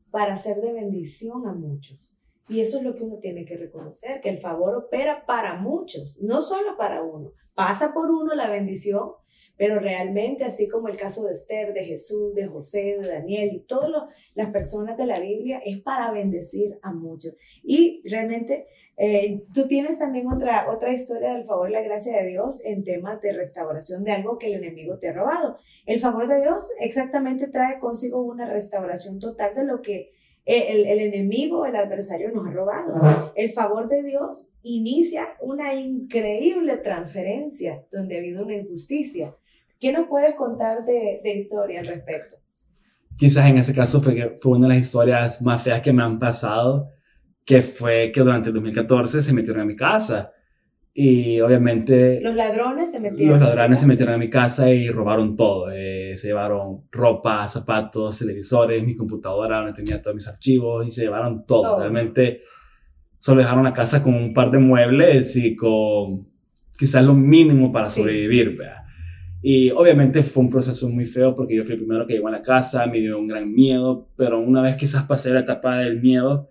para 0.10 0.38
ser 0.38 0.58
de 0.58 0.74
bendición 0.74 1.46
a 1.46 1.54
muchos. 1.54 2.16
Y 2.52 2.60
eso 2.60 2.80
es 2.80 2.84
lo 2.84 2.96
que 2.96 3.06
uno 3.06 3.18
tiene 3.18 3.46
que 3.46 3.56
reconocer, 3.56 4.20
que 4.20 4.28
el 4.28 4.40
favor 4.40 4.76
opera 4.76 5.26
para 5.26 5.56
muchos, 5.56 6.18
no 6.20 6.42
solo 6.42 6.76
para 6.76 7.02
uno. 7.02 7.32
Pasa 7.56 7.94
por 7.94 8.12
uno 8.12 8.36
la 8.36 8.50
bendición, 8.50 9.12
pero 9.56 9.80
realmente, 9.80 10.44
así 10.44 10.68
como 10.68 10.90
el 10.90 10.98
caso 10.98 11.24
de 11.24 11.32
Esther, 11.32 11.72
de 11.72 11.86
Jesús, 11.86 12.36
de 12.36 12.48
José, 12.48 12.98
de 13.00 13.08
Daniel 13.08 13.52
y 13.54 13.60
todas 13.62 13.90
las 14.36 14.50
personas 14.50 14.98
de 14.98 15.06
la 15.06 15.22
Biblia, 15.22 15.62
es 15.66 15.82
para 15.82 16.12
bendecir 16.12 16.78
a 16.82 16.92
muchos. 16.92 17.36
Y 17.64 18.02
realmente 18.10 18.68
eh, 18.98 19.44
tú 19.54 19.70
tienes 19.70 19.98
también 19.98 20.28
otra, 20.28 20.70
otra 20.70 20.92
historia 20.92 21.34
del 21.34 21.46
favor 21.46 21.70
y 21.70 21.74
la 21.74 21.82
gracia 21.82 22.22
de 22.22 22.28
Dios 22.28 22.60
en 22.66 22.84
temas 22.84 23.22
de 23.22 23.32
restauración 23.32 24.04
de 24.04 24.12
algo 24.12 24.38
que 24.38 24.48
el 24.48 24.56
enemigo 24.56 25.00
te 25.00 25.08
ha 25.08 25.14
robado. 25.14 25.56
El 25.86 26.02
favor 26.02 26.28
de 26.28 26.42
Dios 26.42 26.70
exactamente 26.82 27.48
trae 27.48 27.80
consigo 27.80 28.22
una 28.22 28.46
restauración 28.46 29.20
total 29.20 29.56
de 29.56 29.66
lo 29.66 29.82
que 29.82 30.12
el, 30.46 30.88
el, 30.88 31.00
enemigo, 31.00 31.66
el 31.66 31.76
adversario 31.76 32.32
nos 32.32 32.48
ha 32.48 32.52
robado. 32.52 33.34
El 33.36 33.52
favor 33.52 33.88
de 33.88 34.04
Dios 34.04 34.54
inicia 34.64 35.28
una 35.40 35.74
increíble 35.76 36.78
transferencia 36.78 37.86
donde 37.92 38.16
ha 38.16 38.20
habido 38.20 38.44
una 38.44 38.56
injusticia. 38.56 39.36
¿Qué 39.80 39.92
nos 39.92 40.08
puedes 40.08 40.36
contar 40.36 40.86
de, 40.86 41.22
de 41.24 41.36
historia 41.36 41.80
al 41.80 41.88
respecto? 41.88 42.38
Quizás 43.18 43.50
en 43.50 43.58
ese 43.58 43.74
caso 43.74 44.02
fue, 44.02 44.38
fue 44.42 44.54
una 44.54 44.68
de 44.68 44.76
las 44.76 44.86
historias 44.86 45.42
más 45.42 45.62
feas 45.62 45.82
que 45.82 45.94
me 45.94 46.02
han 46.02 46.18
pasado, 46.18 46.90
que 47.46 47.62
fue 47.62 48.12
que 48.12 48.22
durante 48.22 48.50
el 48.50 48.56
2014 48.56 49.22
se 49.22 49.34
metieron 49.34 49.62
a 49.62 49.66
mi 49.66 49.76
casa. 49.76 50.32
Y 50.94 51.40
obviamente... 51.40 52.20
Los 52.20 52.36
ladrones 52.36 52.92
se 52.92 53.00
metieron. 53.00 53.40
Los 53.40 53.48
ladrones 53.48 53.80
se 53.80 53.88
metieron 53.88 54.16
a 54.16 54.18
mi 54.18 54.30
casa 54.30 54.70
y 54.72 54.90
robaron 54.90 55.36
todo. 55.36 55.72
Eh, 55.72 56.01
se 56.18 56.28
llevaron 56.28 56.84
ropa, 56.92 57.48
zapatos, 57.48 58.20
televisores, 58.20 58.84
mi 58.84 58.96
computadora 58.96 59.58
donde 59.58 59.74
tenía 59.74 60.02
todos 60.02 60.16
mis 60.16 60.28
archivos 60.28 60.86
y 60.86 60.90
se 60.90 61.04
llevaron 61.04 61.46
todo. 61.46 61.80
Realmente 61.80 62.42
solo 63.20 63.42
dejaron 63.42 63.64
la 63.64 63.74
casa 63.74 64.02
con 64.02 64.14
un 64.14 64.34
par 64.34 64.52
de 64.52 64.60
muebles 64.60 65.36
y 65.36 65.56
con 65.56 66.28
quizás 66.78 67.04
lo 67.04 67.14
mínimo 67.14 67.72
para 67.72 67.88
sobrevivir. 67.88 68.58
Y 69.44 69.72
obviamente 69.72 70.22
fue 70.24 70.44
un 70.44 70.50
proceso 70.50 70.90
muy 70.90 71.06
feo 71.06 71.36
porque 71.36 71.56
yo 71.56 71.64
fui 71.64 71.74
el 71.74 71.80
primero 71.80 72.06
que 72.06 72.14
llegó 72.14 72.28
a 72.28 72.32
la 72.32 72.42
casa, 72.42 72.86
me 72.88 73.00
dio 73.00 73.18
un 73.18 73.28
gran 73.28 73.52
miedo, 73.52 74.08
pero 74.16 74.40
una 74.40 74.62
vez 74.62 74.76
quizás 74.76 75.04
pasé 75.04 75.32
la 75.32 75.40
etapa 75.42 75.78
del 75.80 76.00
miedo, 76.00 76.50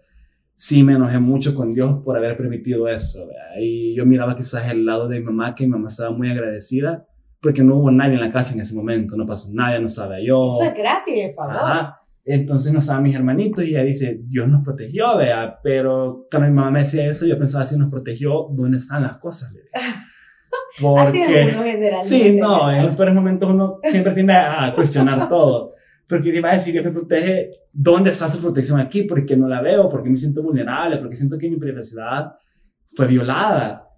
sí 0.55 0.83
me 0.83 0.95
enojé 0.95 1.19
mucho 1.21 1.55
con 1.55 1.73
Dios 1.73 2.01
por 2.05 2.17
haber 2.17 2.37
permitido 2.37 2.89
eso. 2.89 3.29
Y 3.61 3.95
yo 3.95 4.07
miraba 4.07 4.35
quizás 4.35 4.71
el 4.71 4.85
lado 4.85 5.09
de 5.09 5.21
mi 5.21 5.27
mamá, 5.27 5.55
que 5.55 5.65
mi 5.65 5.71
mamá 5.71 5.89
estaba 5.89 6.11
muy 6.11 6.29
agradecida, 6.31 7.07
porque 7.41 7.65
no 7.65 7.77
hubo 7.77 7.91
nadie 7.91 8.15
en 8.15 8.21
la 8.21 8.31
casa 8.31 8.55
en 8.55 8.61
ese 8.61 8.75
momento, 8.75 9.17
no 9.17 9.27
pasó 9.27 9.51
nadie, 9.53 9.81
no 9.81 9.89
sabía 9.89 10.25
yo. 10.27 10.49
Eso 10.49 10.65
es 10.65 10.75
gracia, 10.75 11.27
por 11.35 11.47
favor. 11.47 11.57
Ajá. 11.57 12.01
Entonces 12.25 12.73
no 12.73 12.81
estaban 12.81 13.03
mis 13.03 13.15
hermanitos 13.15 13.65
y 13.65 13.71
ella 13.71 13.83
dice, 13.83 14.21
Dios 14.25 14.47
nos 14.47 14.63
protegió, 14.63 15.17
vea, 15.17 15.59
pero 15.63 16.27
cuando 16.31 16.49
mi 16.49 16.55
mamá 16.55 16.71
me 16.71 16.79
decía 16.81 17.07
eso, 17.07 17.27
yo 17.27 17.39
pensaba, 17.39 17.65
si 17.65 17.77
nos 17.79 17.89
protegió, 17.89 18.49
¿dónde 18.51 18.77
están 18.79 19.03
las 19.03 19.17
cosas? 19.19 19.53
Porque, 20.81 21.01
Así 21.01 21.23
es 21.23 21.55
uno 21.55 21.65
generalmente. 21.65 22.09
Sí, 22.09 22.37
no, 22.39 22.71
en 22.71 22.87
los 22.87 22.97
peores 22.97 23.15
momentos 23.15 23.49
uno 23.49 23.79
siempre 23.83 24.13
tiende 24.13 24.35
a 24.35 24.73
cuestionar 24.75 25.29
todo. 25.31 25.73
Porque 26.07 26.29
iba 26.29 26.51
a 26.51 26.55
decir, 26.55 26.73
Dios 26.73 26.85
me 26.85 26.91
protege, 26.91 27.51
¿dónde 27.73 28.11
está 28.11 28.29
su 28.29 28.41
protección 28.41 28.79
aquí? 28.81 29.05
Porque 29.05 29.37
no 29.37 29.49
la 29.49 29.63
veo, 29.63 29.89
porque 29.89 30.11
me 30.11 30.17
siento 30.17 30.43
vulnerable, 30.43 30.99
porque 30.99 31.17
siento 31.17 31.39
que 31.39 31.49
mi 31.49 31.57
privacidad 31.57 32.33
fue 32.95 33.07
violada. 33.07 33.89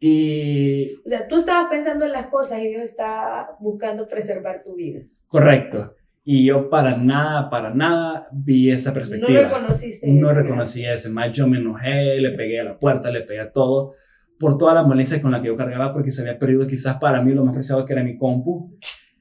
Y... 0.00 0.96
O 1.04 1.08
sea, 1.08 1.26
tú 1.28 1.36
estabas 1.36 1.68
pensando 1.70 2.04
en 2.04 2.12
las 2.12 2.26
cosas 2.26 2.60
y 2.60 2.68
Dios 2.68 2.82
estaba 2.82 3.56
buscando 3.60 4.08
preservar 4.08 4.62
tu 4.64 4.74
vida. 4.74 5.02
Correcto. 5.26 5.94
Y 6.24 6.46
yo 6.46 6.68
para 6.68 6.96
nada, 6.96 7.48
para 7.48 7.72
nada 7.72 8.28
vi 8.32 8.70
esa 8.70 8.92
perspectiva. 8.92 9.42
No 9.42 9.48
reconociste 9.48 10.12
No 10.12 10.32
reconocí 10.32 10.84
eso. 10.84 11.10
Más 11.10 11.32
yo 11.32 11.46
me 11.46 11.58
enojé, 11.58 12.20
le 12.20 12.30
pegué 12.32 12.60
a 12.60 12.64
la 12.64 12.78
puerta, 12.78 13.10
le 13.10 13.22
pegué 13.22 13.40
a 13.40 13.52
todo 13.52 13.94
por 14.38 14.58
toda 14.58 14.74
la 14.74 14.82
molestia 14.82 15.22
con 15.22 15.30
la 15.30 15.40
que 15.40 15.48
yo 15.48 15.56
cargaba 15.56 15.92
porque 15.92 16.10
se 16.10 16.20
había 16.20 16.38
perdido 16.38 16.66
quizás 16.66 16.98
para 16.98 17.22
mí 17.22 17.32
lo 17.32 17.44
más 17.44 17.54
preciado 17.54 17.86
que 17.86 17.92
era 17.94 18.02
mi 18.02 18.18
compu 18.18 18.76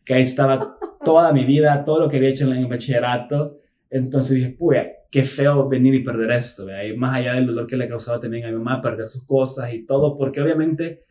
que 0.05 0.13
ahí 0.13 0.21
estaba 0.21 0.77
toda 1.03 1.33
mi 1.33 1.45
vida, 1.45 1.83
todo 1.83 1.99
lo 2.01 2.09
que 2.09 2.17
había 2.17 2.29
hecho 2.29 2.45
en 2.45 2.57
el 2.57 2.67
bachillerato. 2.67 3.57
Entonces 3.89 4.35
dije, 4.37 4.55
pues, 4.57 4.85
qué 5.15 5.23
feo 5.23 5.69
venir 5.69 5.95
y 5.95 6.03
perder 6.03 6.29
esto, 6.31 6.67
y 6.83 6.97
más 6.97 7.15
allá 7.15 7.35
del 7.35 7.47
dolor 7.47 7.67
que 7.67 7.77
le 7.77 7.87
causaba 7.87 8.19
también 8.19 8.43
a 8.43 8.49
mi 8.49 8.57
mamá, 8.57 8.81
perder 8.81 9.07
sus 9.07 9.25
cosas 9.25 9.73
y 9.73 9.85
todo, 9.85 10.17
porque 10.17 10.41
obviamente 10.41 11.05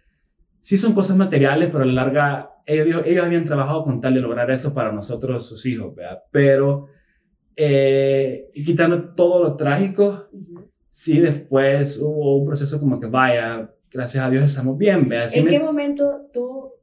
sí 0.61 0.77
son 0.77 0.93
cosas 0.93 1.17
materiales, 1.17 1.71
pero 1.73 1.85
a 1.85 1.87
la 1.87 1.95
larga 1.95 2.51
ellos, 2.67 3.03
ellos 3.07 3.25
habían 3.25 3.47
trabajado 3.47 3.83
con 3.83 4.03
tal 4.03 4.13
de 4.13 4.21
lograr 4.21 4.51
eso 4.51 4.75
para 4.75 4.93
nosotros, 4.93 5.49
sus 5.49 5.65
hijos, 5.65 5.95
¿verdad? 5.95 6.19
pero 6.31 6.89
eh, 7.57 8.51
quitando 8.53 9.15
todo 9.15 9.43
lo 9.43 9.57
trágico, 9.57 10.29
sí 10.87 11.21
después 11.21 11.99
hubo 11.99 12.37
un 12.37 12.47
proceso 12.47 12.79
como 12.79 13.01
que 13.01 13.07
vaya, 13.07 13.73
gracias 13.91 14.23
a 14.23 14.29
Dios 14.29 14.45
estamos 14.45 14.77
bien. 14.77 15.09
¿verdad? 15.09 15.31
¿En 15.35 15.47
qué 15.47 15.61
momento 15.61 16.29
tú 16.31 16.75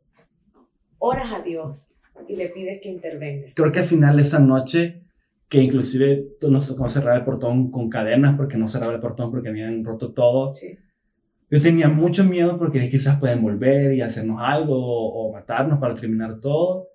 oras 0.98 1.32
a 1.34 1.44
Dios 1.44 1.94
y 2.28 2.36
le 2.36 2.48
pides 2.48 2.82
que 2.82 2.90
intervenga. 2.90 3.50
Creo 3.54 3.72
que 3.72 3.82
al 3.82 3.86
final 3.86 4.16
de 4.16 4.24
esa 4.24 4.40
noche, 4.40 5.04
que 5.52 5.62
inclusive 5.62 6.38
nos 6.50 6.70
tocó 6.70 6.88
cerrar 6.88 7.18
el 7.18 7.26
portón 7.26 7.72
con 7.72 7.90
cadenas 7.90 8.36
porque 8.38 8.58
no 8.58 8.68
cerraba 8.68 8.94
el 8.94 9.02
portón 9.02 9.32
porque 9.32 9.50
habían 9.50 9.84
roto 9.84 10.14
todo. 10.14 10.56
Sí. 10.56 10.78
Yo 11.50 11.62
tenía 11.62 11.90
mucho 11.90 12.24
miedo 12.24 12.58
porque 12.58 12.90
quizás 12.90 13.20
pueden 13.20 13.42
volver 13.42 13.94
y 13.94 14.00
hacernos 14.00 14.38
algo 14.40 14.78
o, 14.78 15.34
matarnos 15.34 15.78
para 15.78 15.94
terminar 15.94 16.40
todo. 16.40 16.88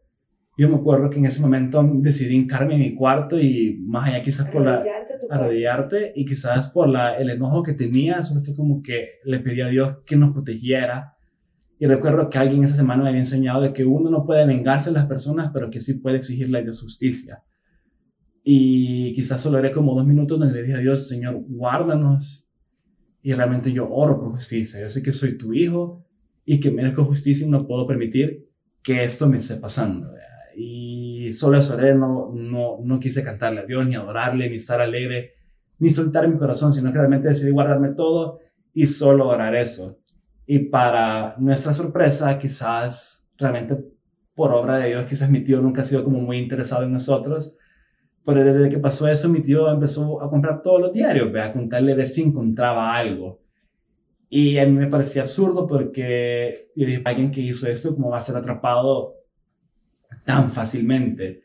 Yo 0.57 0.71
me 0.71 0.77
acuerdo 0.77 1.11
que 1.11 1.19
en 1.19 1.27
ese 1.27 1.43
momento 1.43 1.87
decidí 1.97 2.35
hincarme 2.35 2.77
en 2.77 2.81
mi 2.81 2.95
cuarto 2.95 3.39
y 3.39 3.77
más 3.85 4.09
allá 4.09 4.23
quizás 4.23 4.49
por 4.49 4.65
la... 4.65 4.83
Arrodillarte 5.29 6.13
y 6.15 6.25
quizás 6.25 6.71
por 6.71 6.89
la, 6.89 7.15
el 7.15 7.29
enojo 7.29 7.63
que 7.63 7.75
tenía, 7.75 8.23
solo 8.23 8.41
fue 8.41 8.55
como 8.55 8.81
que 8.83 9.19
le 9.25 9.41
pedí 9.41 9.61
a 9.61 9.69
Dios 9.69 9.99
que 10.07 10.17
nos 10.17 10.33
protegiera 10.33 11.15
y 11.79 11.87
recuerdo 11.87 12.31
que 12.31 12.39
alguien 12.39 12.65
esa 12.65 12.75
semana 12.75 13.03
me 13.03 13.11
había 13.11 13.21
enseñado 13.21 13.61
de 13.61 13.75
que 13.75 13.85
uno 13.85 14.09
no 14.09 14.25
puede 14.25 14.47
vengarse 14.47 14.91
de 14.91 14.95
las 14.95 15.07
personas, 15.07 15.51
pero 15.53 15.69
que 15.69 15.81
sí 15.81 15.95
puede 16.01 16.17
exigirle 16.17 16.59
a 16.59 16.63
Dios 16.63 16.81
justicia. 16.81 17.43
Y 18.49 19.13
quizás 19.15 19.41
solo 19.41 19.59
haré 19.59 19.73
como 19.73 19.97
dos 19.97 20.07
minutos 20.07 20.39
donde 20.39 20.55
le 20.55 20.63
dije 20.63 20.77
a 20.77 20.79
Dios, 20.79 21.09
Señor, 21.09 21.43
guárdanos. 21.49 22.47
Y 23.21 23.33
realmente 23.33 23.73
yo 23.73 23.91
oro 23.91 24.21
por 24.21 24.31
justicia. 24.31 24.81
Yo 24.81 24.89
sé 24.89 25.03
que 25.03 25.13
soy 25.13 25.37
tu 25.37 25.53
hijo 25.53 26.07
y 26.45 26.61
que 26.61 26.71
merezco 26.71 27.05
justicia 27.05 27.45
y 27.45 27.51
no 27.51 27.67
puedo 27.67 27.89
permitir 27.89 28.49
que 28.85 29.03
esto 29.03 29.29
me 29.29 29.39
esté 29.39 29.57
pasando. 29.57 30.13
Y 30.55 31.33
solo 31.33 31.59
eso 31.59 31.75
oré, 31.75 31.97
no, 31.97 32.31
no, 32.33 32.79
no 32.85 33.01
quise 33.01 33.25
cantarle 33.25 33.63
a 33.63 33.67
Dios, 33.67 33.85
ni 33.85 33.97
adorarle, 33.97 34.49
ni 34.49 34.55
estar 34.55 34.81
alegre, 34.81 35.33
ni 35.81 35.91
soltar 35.91 36.29
mi 36.29 36.39
corazón, 36.39 36.73
sino 36.73 36.93
que 36.93 36.99
realmente 36.99 37.27
decidí 37.27 37.51
guardarme 37.51 37.95
todo 37.95 38.39
y 38.73 38.87
solo 38.87 39.27
orar 39.27 39.57
eso. 39.57 39.99
Y 40.47 40.61
para 40.61 41.35
nuestra 41.39 41.75
sorpresa, 41.75 42.39
quizás 42.39 43.29
realmente 43.37 43.77
por 44.37 44.53
obra 44.53 44.79
de 44.79 44.91
Dios, 44.91 45.07
quizás 45.07 45.29
mi 45.31 45.41
tío 45.41 45.61
nunca 45.61 45.83
ha 45.83 45.85
sido 45.85 46.05
como 46.05 46.21
muy 46.21 46.39
interesado 46.39 46.85
en 46.85 46.93
nosotros, 46.93 47.59
pero 48.27 48.43
desde 48.43 48.69
que 48.69 48.81
pasó 48.81 49.07
eso, 49.07 49.29
mi 49.29 49.41
tío 49.41 49.71
empezó 49.71 50.21
a 50.21 50.29
comprar 50.29 50.61
todos 50.61 50.81
los 50.81 50.93
diarios, 50.93 51.33
a 51.37 51.53
contarle 51.53 51.95
ver 51.95 52.09
si 52.09 52.23
encontraba 52.23 52.93
algo. 52.93 53.41
Y 54.29 54.59
a 54.59 54.67
mí 54.67 54.73
me 54.73 54.89
parecía 54.89 55.23
absurdo 55.23 55.65
porque 55.65 56.73
yo 56.75 56.87
dije, 56.87 57.03
alguien 57.05 57.31
que 57.31 57.41
hizo 57.41 57.69
esto, 57.69 57.95
¿cómo 57.95 58.11
va 58.11 58.17
a 58.17 58.21
ser 58.21 58.35
atrapado 58.37 59.15
tan 60.25 60.51
fácilmente? 60.51 61.43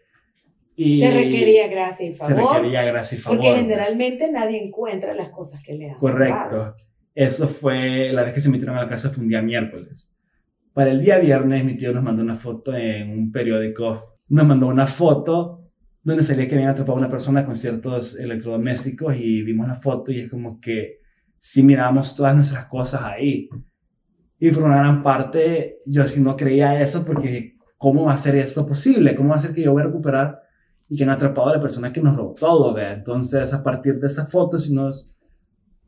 Y 0.75 1.01
se 1.01 1.11
requería 1.11 1.67
gracia 1.67 2.09
y 2.09 2.13
favor. 2.15 2.35
Se 2.35 2.41
requería 2.41 2.83
gracia 2.83 3.15
y 3.15 3.21
favor. 3.21 3.37
Porque 3.37 3.55
generalmente 3.55 4.31
nadie 4.31 4.65
encuentra 4.65 5.13
las 5.13 5.29
cosas 5.29 5.63
que 5.63 5.75
le 5.75 5.91
han 5.91 5.97
Correcto. 5.97 6.75
Eso 7.13 7.47
fue, 7.47 8.11
la 8.11 8.23
vez 8.23 8.33
que 8.33 8.41
se 8.41 8.49
metieron 8.49 8.75
a 8.75 8.81
la 8.81 8.89
casa 8.89 9.11
fue 9.11 9.21
un 9.21 9.29
día 9.29 9.43
miércoles. 9.43 10.11
Para 10.73 10.89
el 10.89 11.03
día 11.03 11.19
viernes 11.19 11.63
mi 11.63 11.77
tío 11.77 11.93
nos 11.93 12.01
mandó 12.01 12.23
una 12.23 12.37
foto 12.37 12.75
en 12.75 13.11
un 13.11 13.31
periódico, 13.31 14.17
nos 14.29 14.47
mandó 14.47 14.65
una 14.65 14.87
foto 14.87 15.60
donde 16.03 16.23
salía 16.23 16.47
que 16.47 16.55
habían 16.55 16.71
atrapado 16.71 16.97
a 16.97 17.01
una 17.01 17.09
persona 17.09 17.45
con 17.45 17.55
ciertos 17.55 18.17
electrodomésticos 18.17 19.15
y 19.15 19.43
vimos 19.43 19.67
la 19.67 19.75
foto 19.75 20.11
y 20.11 20.21
es 20.21 20.29
como 20.29 20.59
que 20.59 20.99
sí 21.37 21.63
miramos 21.63 22.15
todas 22.15 22.35
nuestras 22.35 22.65
cosas 22.65 23.03
ahí. 23.03 23.49
Y 24.39 24.51
por 24.51 24.63
una 24.63 24.77
gran 24.77 25.03
parte 25.03 25.79
yo 25.85 26.07
sí 26.07 26.19
no 26.19 26.35
creía 26.35 26.81
eso 26.81 27.05
porque 27.05 27.57
¿cómo 27.77 28.05
va 28.05 28.13
a 28.13 28.17
ser 28.17 28.35
esto 28.35 28.65
posible? 28.65 29.15
¿Cómo 29.15 29.29
va 29.29 29.35
a 29.35 29.39
ser 29.39 29.53
que 29.53 29.63
yo 29.63 29.73
voy 29.73 29.83
a 29.83 29.85
recuperar 29.85 30.39
y 30.89 30.97
que 30.97 31.03
han 31.03 31.11
atrapado 31.11 31.49
a 31.49 31.55
la 31.55 31.61
persona 31.61 31.93
que 31.93 32.01
nos 32.01 32.15
robó 32.15 32.33
todo? 32.33 32.73
¿ve? 32.73 32.91
Entonces 32.91 33.53
a 33.53 33.63
partir 33.63 33.99
de 33.99 34.07
esa 34.07 34.25
foto 34.25 34.57
si 34.57 34.73
nos 34.73 35.15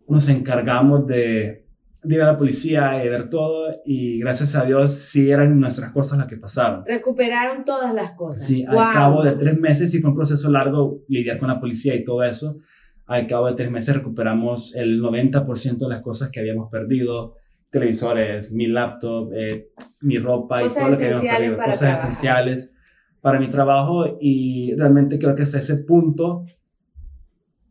nos 0.08 0.28
encargamos 0.30 1.08
de, 1.08 1.62
ir 2.05 2.21
a 2.21 2.25
la 2.25 2.37
policía 2.37 3.03
y 3.03 3.09
ver 3.09 3.29
todo 3.29 3.69
y 3.85 4.19
gracias 4.19 4.55
a 4.55 4.65
Dios 4.65 4.93
sí 4.93 5.31
eran 5.31 5.59
nuestras 5.59 5.91
cosas 5.91 6.17
las 6.17 6.27
que 6.27 6.37
pasaron. 6.37 6.83
Recuperaron 6.85 7.63
todas 7.63 7.93
las 7.93 8.11
cosas. 8.13 8.45
Sí, 8.45 8.65
al 8.65 8.93
cabo 8.93 9.23
de 9.23 9.33
tres 9.33 9.59
meses, 9.59 9.93
y 9.93 9.99
fue 9.99 10.11
un 10.11 10.15
proceso 10.15 10.51
largo 10.51 11.01
lidiar 11.07 11.37
con 11.37 11.49
la 11.49 11.59
policía 11.59 11.95
y 11.95 12.03
todo 12.03 12.23
eso, 12.23 12.57
al 13.05 13.27
cabo 13.27 13.47
de 13.47 13.53
tres 13.53 13.71
meses 13.71 13.95
recuperamos 13.95 14.75
el 14.75 15.01
90% 15.01 15.77
de 15.77 15.89
las 15.89 16.01
cosas 16.01 16.29
que 16.31 16.39
habíamos 16.39 16.69
perdido, 16.69 17.35
televisores, 17.69 18.51
mi 18.53 18.67
laptop, 18.67 19.31
eh, 19.33 19.69
mi 20.01 20.19
ropa 20.19 20.63
y 20.63 20.67
todo 20.67 20.89
lo 20.89 20.97
que 20.97 21.05
habíamos 21.05 21.25
perdido, 21.25 21.57
cosas 21.57 21.99
esenciales 21.99 22.73
para 23.21 23.39
mi 23.39 23.47
trabajo 23.47 24.17
y 24.19 24.75
realmente 24.75 25.17
creo 25.17 25.33
que 25.33 25.43
hasta 25.43 25.57
ese 25.57 25.77
punto 25.85 26.45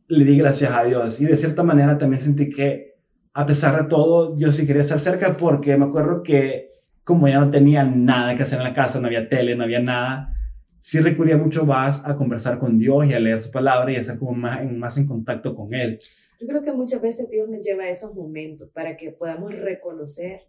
le 0.09 0.25
di 0.25 0.39
gracias 0.39 0.73
a 0.73 0.85
Dios. 0.85 1.21
Y 1.21 1.27
de 1.27 1.37
cierta 1.37 1.63
manera 1.63 1.99
también 1.99 2.21
sentí 2.21 2.51
que, 2.51 2.92
a 3.35 3.47
pesar 3.47 3.83
de 3.83 3.89
todo, 3.89 4.37
yo 4.37 4.53
sí 4.53 4.67
quería 4.67 4.83
estar 4.83 5.01
cerca 5.01 5.37
porque 5.37 5.77
me 5.77 5.87
acuerdo 5.87 6.23
que 6.23 6.71
como 7.05 7.29
ya 7.29 7.41
no 7.41 7.51
tenía 7.51 7.85
nada 7.85 8.35
que 8.35 8.43
hacer 8.43 8.59
en 8.59 8.65
la 8.65 8.73
casa, 8.73 9.01
no 9.01 9.07
había 9.07 9.29
tele, 9.29 9.57
no 9.57 9.65
había 9.65 9.81
nada, 9.81 10.37
sí 10.81 11.01
recurría 11.01 11.37
mucho 11.37 11.65
más 11.65 12.07
a 12.07 12.17
conversar 12.17 12.59
con 12.59 12.79
Dios 12.79 13.07
y 13.07 13.15
a 13.15 13.21
leer 13.21 13.41
su 13.41 13.51
palabra 13.51 13.91
y 13.91 13.97
a 13.97 14.01
estar 14.01 14.19
como 14.19 14.33
más 14.33 14.61
en, 14.61 14.79
más 14.79 14.99
en 14.99 15.07
contacto 15.07 15.55
con 15.55 15.73
Él. 15.75 15.99
Yo 16.41 16.47
creo 16.47 16.63
que 16.63 16.73
muchas 16.73 17.01
veces 17.01 17.31
Dios 17.31 17.49
nos 17.49 17.65
lleva 17.65 17.85
a 17.85 17.89
esos 17.89 18.15
momentos 18.15 18.69
para 18.71 18.97
que 18.97 19.13
podamos 19.13 19.55
reconocer 19.55 20.43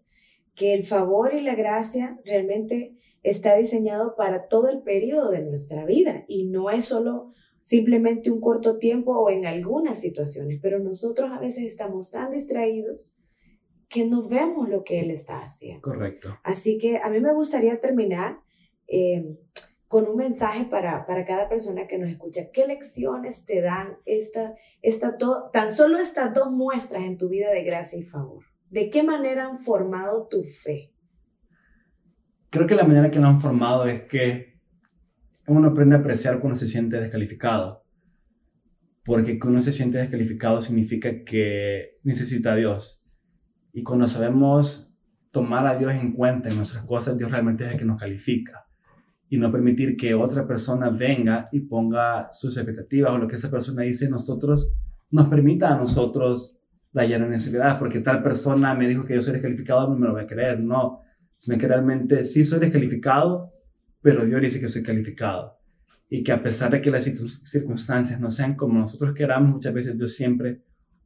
que 0.56 0.74
el 0.74 0.84
favor 0.84 1.34
y 1.34 1.41
la 1.41 1.56
gracia 1.56 2.19
realmente 2.26 2.96
está 3.24 3.56
diseñado 3.56 4.15
para 4.15 4.48
todo 4.48 4.69
el 4.69 4.82
periodo 4.82 5.32
de 5.32 5.43
nuestra 5.43 5.86
vida 5.86 6.26
y 6.28 6.46
no 6.46 6.69
es 6.69 6.86
solo 6.86 7.32
simplemente 7.63 8.30
un 8.30 8.41
corto 8.41 8.78
tiempo 8.78 9.17
o 9.17 9.30
en 9.30 9.45
algunas 9.47 9.99
situaciones, 9.99 10.60
pero 10.62 10.80
nosotros 10.80 11.32
a 11.32 11.39
veces 11.39 11.63
estamos 11.63 12.12
tan 12.12 12.30
distraídos 12.32 13.10
que 13.88 14.06
no 14.06 14.28
vemos 14.28 14.69
lo 14.69 14.84
que 14.84 14.99
Él 14.99 15.10
está 15.10 15.39
haciendo. 15.39 15.82
Correcto. 15.82 16.38
Así 16.43 16.78
que 16.78 16.97
a 16.97 17.10
mí 17.10 17.21
me 17.21 17.34
gustaría 17.34 17.80
terminar 17.80 18.39
eh, 18.88 19.38
con 19.88 20.08
un 20.08 20.17
mensaje 20.17 20.65
para, 20.65 21.06
para 21.06 21.26
cada 21.26 21.47
persona 21.47 21.88
que 21.88 21.97
nos 21.97 22.10
escucha. 22.10 22.49
¿Qué 22.52 22.67
lecciones 22.67 23.45
te 23.45 23.62
dan 23.62 23.97
esta, 24.06 24.56
esta 24.82 25.15
tan 25.54 25.71
solo 25.71 25.99
estas 25.99 26.34
dos 26.34 26.52
muestras 26.52 27.04
en 27.04 27.17
tu 27.17 27.30
vida 27.30 27.49
de 27.52 27.63
gracia 27.63 27.97
y 27.97 28.04
favor? 28.04 28.43
¿De 28.69 28.89
qué 28.89 29.04
manera 29.04 29.45
han 29.45 29.60
formado 29.60 30.28
tu 30.28 30.43
fe? 30.43 30.91
Creo 32.49 32.67
que 32.67 32.76
la 32.76 32.84
manera 32.84 33.10
que 33.10 33.19
nos 33.19 33.36
han 33.36 33.41
formado 33.41 33.86
es 33.86 34.02
que 34.02 34.53
uno 35.48 35.70
aprende 35.70 35.96
a 35.96 36.00
apreciar 36.00 36.40
cuando 36.40 36.58
se 36.58 36.68
siente 36.68 37.00
descalificado. 37.00 37.84
Porque 39.06 39.38
cuando 39.38 39.56
uno 39.56 39.62
se 39.62 39.74
siente 39.74 39.98
descalificado 39.98 40.62
significa 40.62 41.24
que 41.24 41.98
necesita 42.04 42.54
a 42.54 42.56
Dios. 42.56 43.04
Y 43.74 43.84
cuando 43.84 44.08
sabemos 44.08 44.98
tomar 45.32 45.66
a 45.68 45.78
Dios 45.78 45.94
en 45.94 46.14
cuenta 46.14 46.50
en 46.50 46.58
nuestras 46.58 46.86
cosas, 46.86 47.18
Dios 47.18 47.32
realmente 47.32 47.66
es 47.66 47.74
el 47.74 47.80
que 47.80 47.86
nos 47.86 48.00
califica. 48.00 48.66
Y 49.28 49.38
no 49.38 49.52
permitir 49.52 49.98
que 49.98 50.14
otra 50.14 50.48
persona 50.48 50.90
venga 50.90 51.50
y 51.52 51.62
ponga 51.62 52.30
sus 52.32 52.56
expectativas 52.56 53.14
o 53.14 53.18
lo 53.18 53.28
que 53.28 53.36
esa 53.36 53.50
persona 53.50 53.82
dice, 53.82 54.10
nosotros 54.10 54.72
nos 55.10 55.28
permita 55.28 55.74
a 55.74 55.78
nosotros 55.78 56.60
la 56.92 57.06
llena 57.06 57.28
necesidad, 57.28 57.80
porque 57.80 58.00
tal 58.00 58.22
persona 58.22 58.76
me 58.76 58.88
dijo 58.88 59.06
que 59.06 59.16
yo 59.16 59.22
soy 59.22 59.34
descalificado, 59.34 59.90
no 59.90 59.96
me 59.96 60.06
lo 60.06 60.14
voy 60.14 60.24
a 60.24 60.28
creer. 60.28 60.64
No, 60.64 61.02
sino 61.36 61.58
que 61.58 61.68
realmente 61.68 62.24
sí 62.24 62.44
soy 62.44 62.60
descalificado, 62.60 63.52
pero 64.04 64.26
Dios 64.26 64.42
dice 64.42 64.60
que 64.60 64.68
soy 64.68 64.84
calificado. 64.84 65.58
Y 66.10 66.24
que 66.24 66.32
a 66.32 66.44
pesar 66.44 66.70
de 66.70 66.82
que 66.82 66.92
las 66.92 67.06
circunstancias 67.06 68.20
no 68.20 68.30
sean 68.30 68.56
como 68.56 68.78
nosotros 68.78 69.16
queramos, 69.16 69.50
muchas 69.50 69.74
veces 69.74 69.98
Dios 69.98 70.13
siempre 70.13 70.62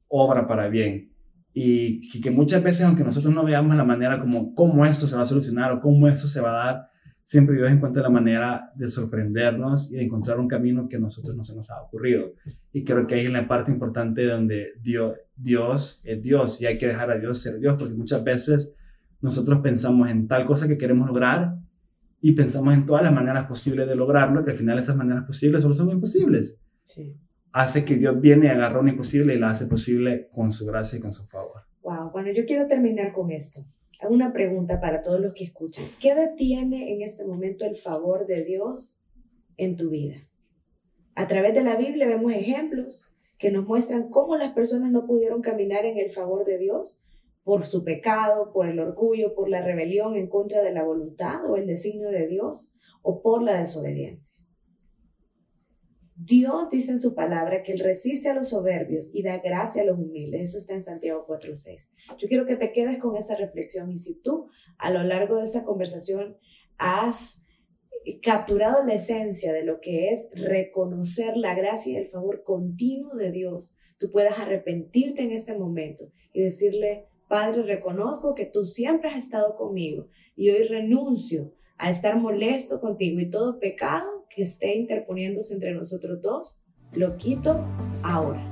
obra 0.09 0.47
para 0.47 0.67
bien. 0.67 1.13
Y 1.53 2.21
que, 2.21 2.29
muchas 2.29 2.61
veces, 2.61 2.85
aunque 2.85 3.03
nosotros 3.03 3.33
no 3.33 3.45
veamos 3.45 3.75
la 3.75 3.85
manera 3.85 4.19
como 4.19 4.53
cómo 4.53 4.85
esto 4.85 5.07
se 5.07 5.15
va 5.15 5.21
a 5.21 5.25
solucionar 5.25 5.71
o 5.71 5.79
cómo 5.79 6.07
esto 6.07 6.27
se 6.27 6.41
va 6.41 6.51
a 6.51 6.65
dar, 6.65 6.89
siempre 7.23 7.55
Dios 7.55 7.71
encuentra 7.71 8.03
la 8.03 8.09
manera 8.09 8.71
de 8.75 8.87
sorprendernos 8.87 9.91
y 9.91 9.95
de 9.95 10.03
encontrar 10.03 10.39
un 10.39 10.47
camino 10.47 10.87
que 10.89 10.97
a 10.97 10.99
nosotros 10.99 11.35
no 11.35 11.43
se 11.43 11.55
nos 11.55 11.69
ha 11.69 11.81
ocurrido. 11.81 12.33
Y 12.73 12.83
creo 12.83 13.07
que 13.07 13.15
ahí 13.15 13.25
es 13.25 13.31
la 13.31 13.47
parte 13.47 13.71
importante 13.71 14.25
donde 14.25 14.73
Dios, 14.81 15.15
Dios 15.35 16.01
es 16.03 16.21
Dios 16.21 16.61
y 16.61 16.65
hay 16.65 16.77
que 16.77 16.87
dejar 16.87 17.11
a 17.11 17.17
Dios 17.17 17.41
ser 17.41 17.59
Dios, 17.59 17.75
porque 17.77 17.95
muchas 17.95 18.23
veces 18.23 18.75
nosotros 19.21 19.59
pensamos 19.59 20.09
en 20.09 20.27
tal 20.27 20.45
cosa 20.45 20.67
que 20.67 20.77
queremos 20.77 21.07
lograr 21.07 21.55
y 22.19 22.33
pensamos 22.33 22.73
en 22.73 22.85
todas 22.85 23.03
las 23.03 23.13
maneras 23.13 23.45
posibles 23.45 23.87
de 23.87 23.95
lograrlo, 23.95 24.43
que 24.43 24.51
al 24.51 24.57
final 24.57 24.79
esas 24.79 24.95
maneras 24.95 25.25
posibles 25.25 25.61
solo 25.61 25.73
son 25.73 25.89
imposibles. 25.89 26.61
Sí. 26.83 27.15
Hace 27.51 27.85
que 27.85 27.95
Dios 27.95 28.19
viene 28.19 28.47
y 28.47 28.49
agarra 28.49 28.79
una 28.79 28.91
imposible 28.91 29.35
y 29.35 29.39
la 29.39 29.49
hace 29.49 29.67
posible 29.67 30.29
con 30.31 30.51
su 30.51 30.65
gracia 30.65 30.99
y 30.99 31.01
con 31.01 31.13
su 31.13 31.25
favor. 31.25 31.63
Wow, 31.81 32.11
bueno, 32.11 32.31
yo 32.31 32.45
quiero 32.45 32.67
terminar 32.67 33.13
con 33.13 33.31
esto. 33.31 33.61
Una 34.09 34.31
pregunta 34.31 34.79
para 34.79 35.01
todos 35.01 35.19
los 35.19 35.33
que 35.33 35.45
escuchan. 35.45 35.85
¿Qué 35.99 36.13
detiene 36.13 36.93
en 36.93 37.01
este 37.01 37.25
momento 37.25 37.65
el 37.65 37.77
favor 37.77 38.27
de 38.27 38.43
Dios 38.43 38.99
en 39.57 39.75
tu 39.75 39.89
vida? 39.89 40.15
A 41.15 41.27
través 41.27 41.55
de 41.55 41.63
la 41.63 41.75
Biblia 41.77 42.07
vemos 42.07 42.31
ejemplos 42.31 43.07
que 43.39 43.51
nos 43.51 43.65
muestran 43.65 44.09
cómo 44.09 44.37
las 44.37 44.53
personas 44.53 44.91
no 44.91 45.07
pudieron 45.07 45.41
caminar 45.41 45.85
en 45.85 45.97
el 45.97 46.11
favor 46.11 46.45
de 46.45 46.57
Dios 46.59 46.99
por 47.47 47.65
su 47.65 47.85
pecado, 47.85 48.51
por 48.51 48.67
el 48.67 48.77
orgullo, 48.77 49.33
por 49.33 49.47
la 49.47 49.61
rebelión 49.61 50.17
en 50.17 50.27
contra 50.27 50.61
de 50.61 50.73
la 50.73 50.83
voluntad 50.83 51.49
o 51.49 51.55
el 51.55 51.65
designio 51.65 52.09
de 52.09 52.27
Dios, 52.27 52.75
o 53.01 53.21
por 53.21 53.41
la 53.41 53.57
desobediencia. 53.57 54.35
Dios 56.17 56.69
dice 56.69 56.91
en 56.91 56.99
su 56.99 57.15
palabra 57.15 57.63
que 57.63 57.71
Él 57.71 57.79
resiste 57.79 58.27
a 58.27 58.33
los 58.33 58.49
soberbios 58.49 59.09
y 59.13 59.23
da 59.23 59.37
gracia 59.37 59.83
a 59.83 59.85
los 59.85 59.97
humildes. 59.97 60.49
Eso 60.49 60.57
está 60.57 60.73
en 60.73 60.83
Santiago 60.83 61.25
4.6. 61.25 61.89
Yo 62.17 62.27
quiero 62.27 62.45
que 62.45 62.57
te 62.57 62.73
quedes 62.73 62.97
con 62.97 63.15
esa 63.15 63.37
reflexión 63.37 63.89
y 63.93 63.97
si 63.97 64.19
tú 64.19 64.49
a 64.77 64.91
lo 64.91 65.03
largo 65.03 65.37
de 65.37 65.45
esta 65.45 65.63
conversación 65.63 66.35
has 66.77 67.45
capturado 68.21 68.85
la 68.85 68.95
esencia 68.95 69.53
de 69.53 69.63
lo 69.63 69.79
que 69.79 70.09
es 70.09 70.27
reconocer 70.33 71.37
la 71.37 71.55
gracia 71.55 71.93
y 71.93 71.95
el 71.95 72.09
favor 72.09 72.43
continuo 72.43 73.15
de 73.15 73.31
Dios, 73.31 73.73
tú 73.99 74.11
puedas 74.11 74.37
arrepentirte 74.37 75.21
en 75.21 75.31
ese 75.31 75.57
momento 75.57 76.11
y 76.33 76.41
decirle, 76.41 77.07
Padre, 77.27 77.63
reconozco 77.63 78.35
que 78.35 78.45
tú 78.45 78.65
siempre 78.65 79.09
has 79.09 79.17
estado 79.17 79.55
conmigo 79.57 80.07
y 80.35 80.49
hoy 80.49 80.63
renuncio 80.63 81.51
a 81.77 81.89
estar 81.89 82.17
molesto 82.17 82.79
contigo 82.79 83.19
y 83.19 83.29
todo 83.29 83.59
pecado 83.59 84.25
que 84.29 84.43
esté 84.43 84.75
interponiéndose 84.75 85.53
entre 85.53 85.73
nosotros 85.73 86.21
dos, 86.21 86.57
lo 86.93 87.17
quito 87.17 87.65
ahora. 88.01 88.47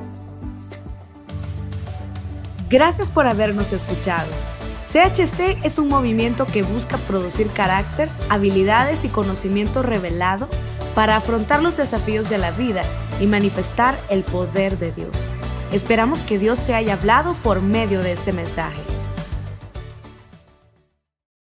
Gracias 2.69 3.11
por 3.11 3.27
habernos 3.27 3.71
escuchado. 3.71 4.29
CHC 4.85 5.63
es 5.63 5.79
un 5.79 5.87
movimiento 5.87 6.45
que 6.45 6.61
busca 6.61 6.97
producir 6.97 7.47
carácter, 7.47 8.09
habilidades 8.29 9.05
y 9.05 9.09
conocimiento 9.09 9.83
revelado 9.83 10.47
para 10.93 11.15
afrontar 11.15 11.63
los 11.63 11.77
desafíos 11.77 12.29
de 12.29 12.37
la 12.37 12.51
vida 12.51 12.83
y 13.19 13.25
manifestar 13.25 13.97
el 14.09 14.23
poder 14.23 14.77
de 14.77 14.91
Dios. 14.91 15.29
Esperamos 15.71 16.23
que 16.23 16.39
Dios 16.39 16.63
te 16.65 16.73
haya 16.73 16.93
hablado 16.93 17.33
por 17.43 17.61
medio 17.61 18.01
de 18.01 18.13
este 18.13 18.31
mensaje. 18.31 18.94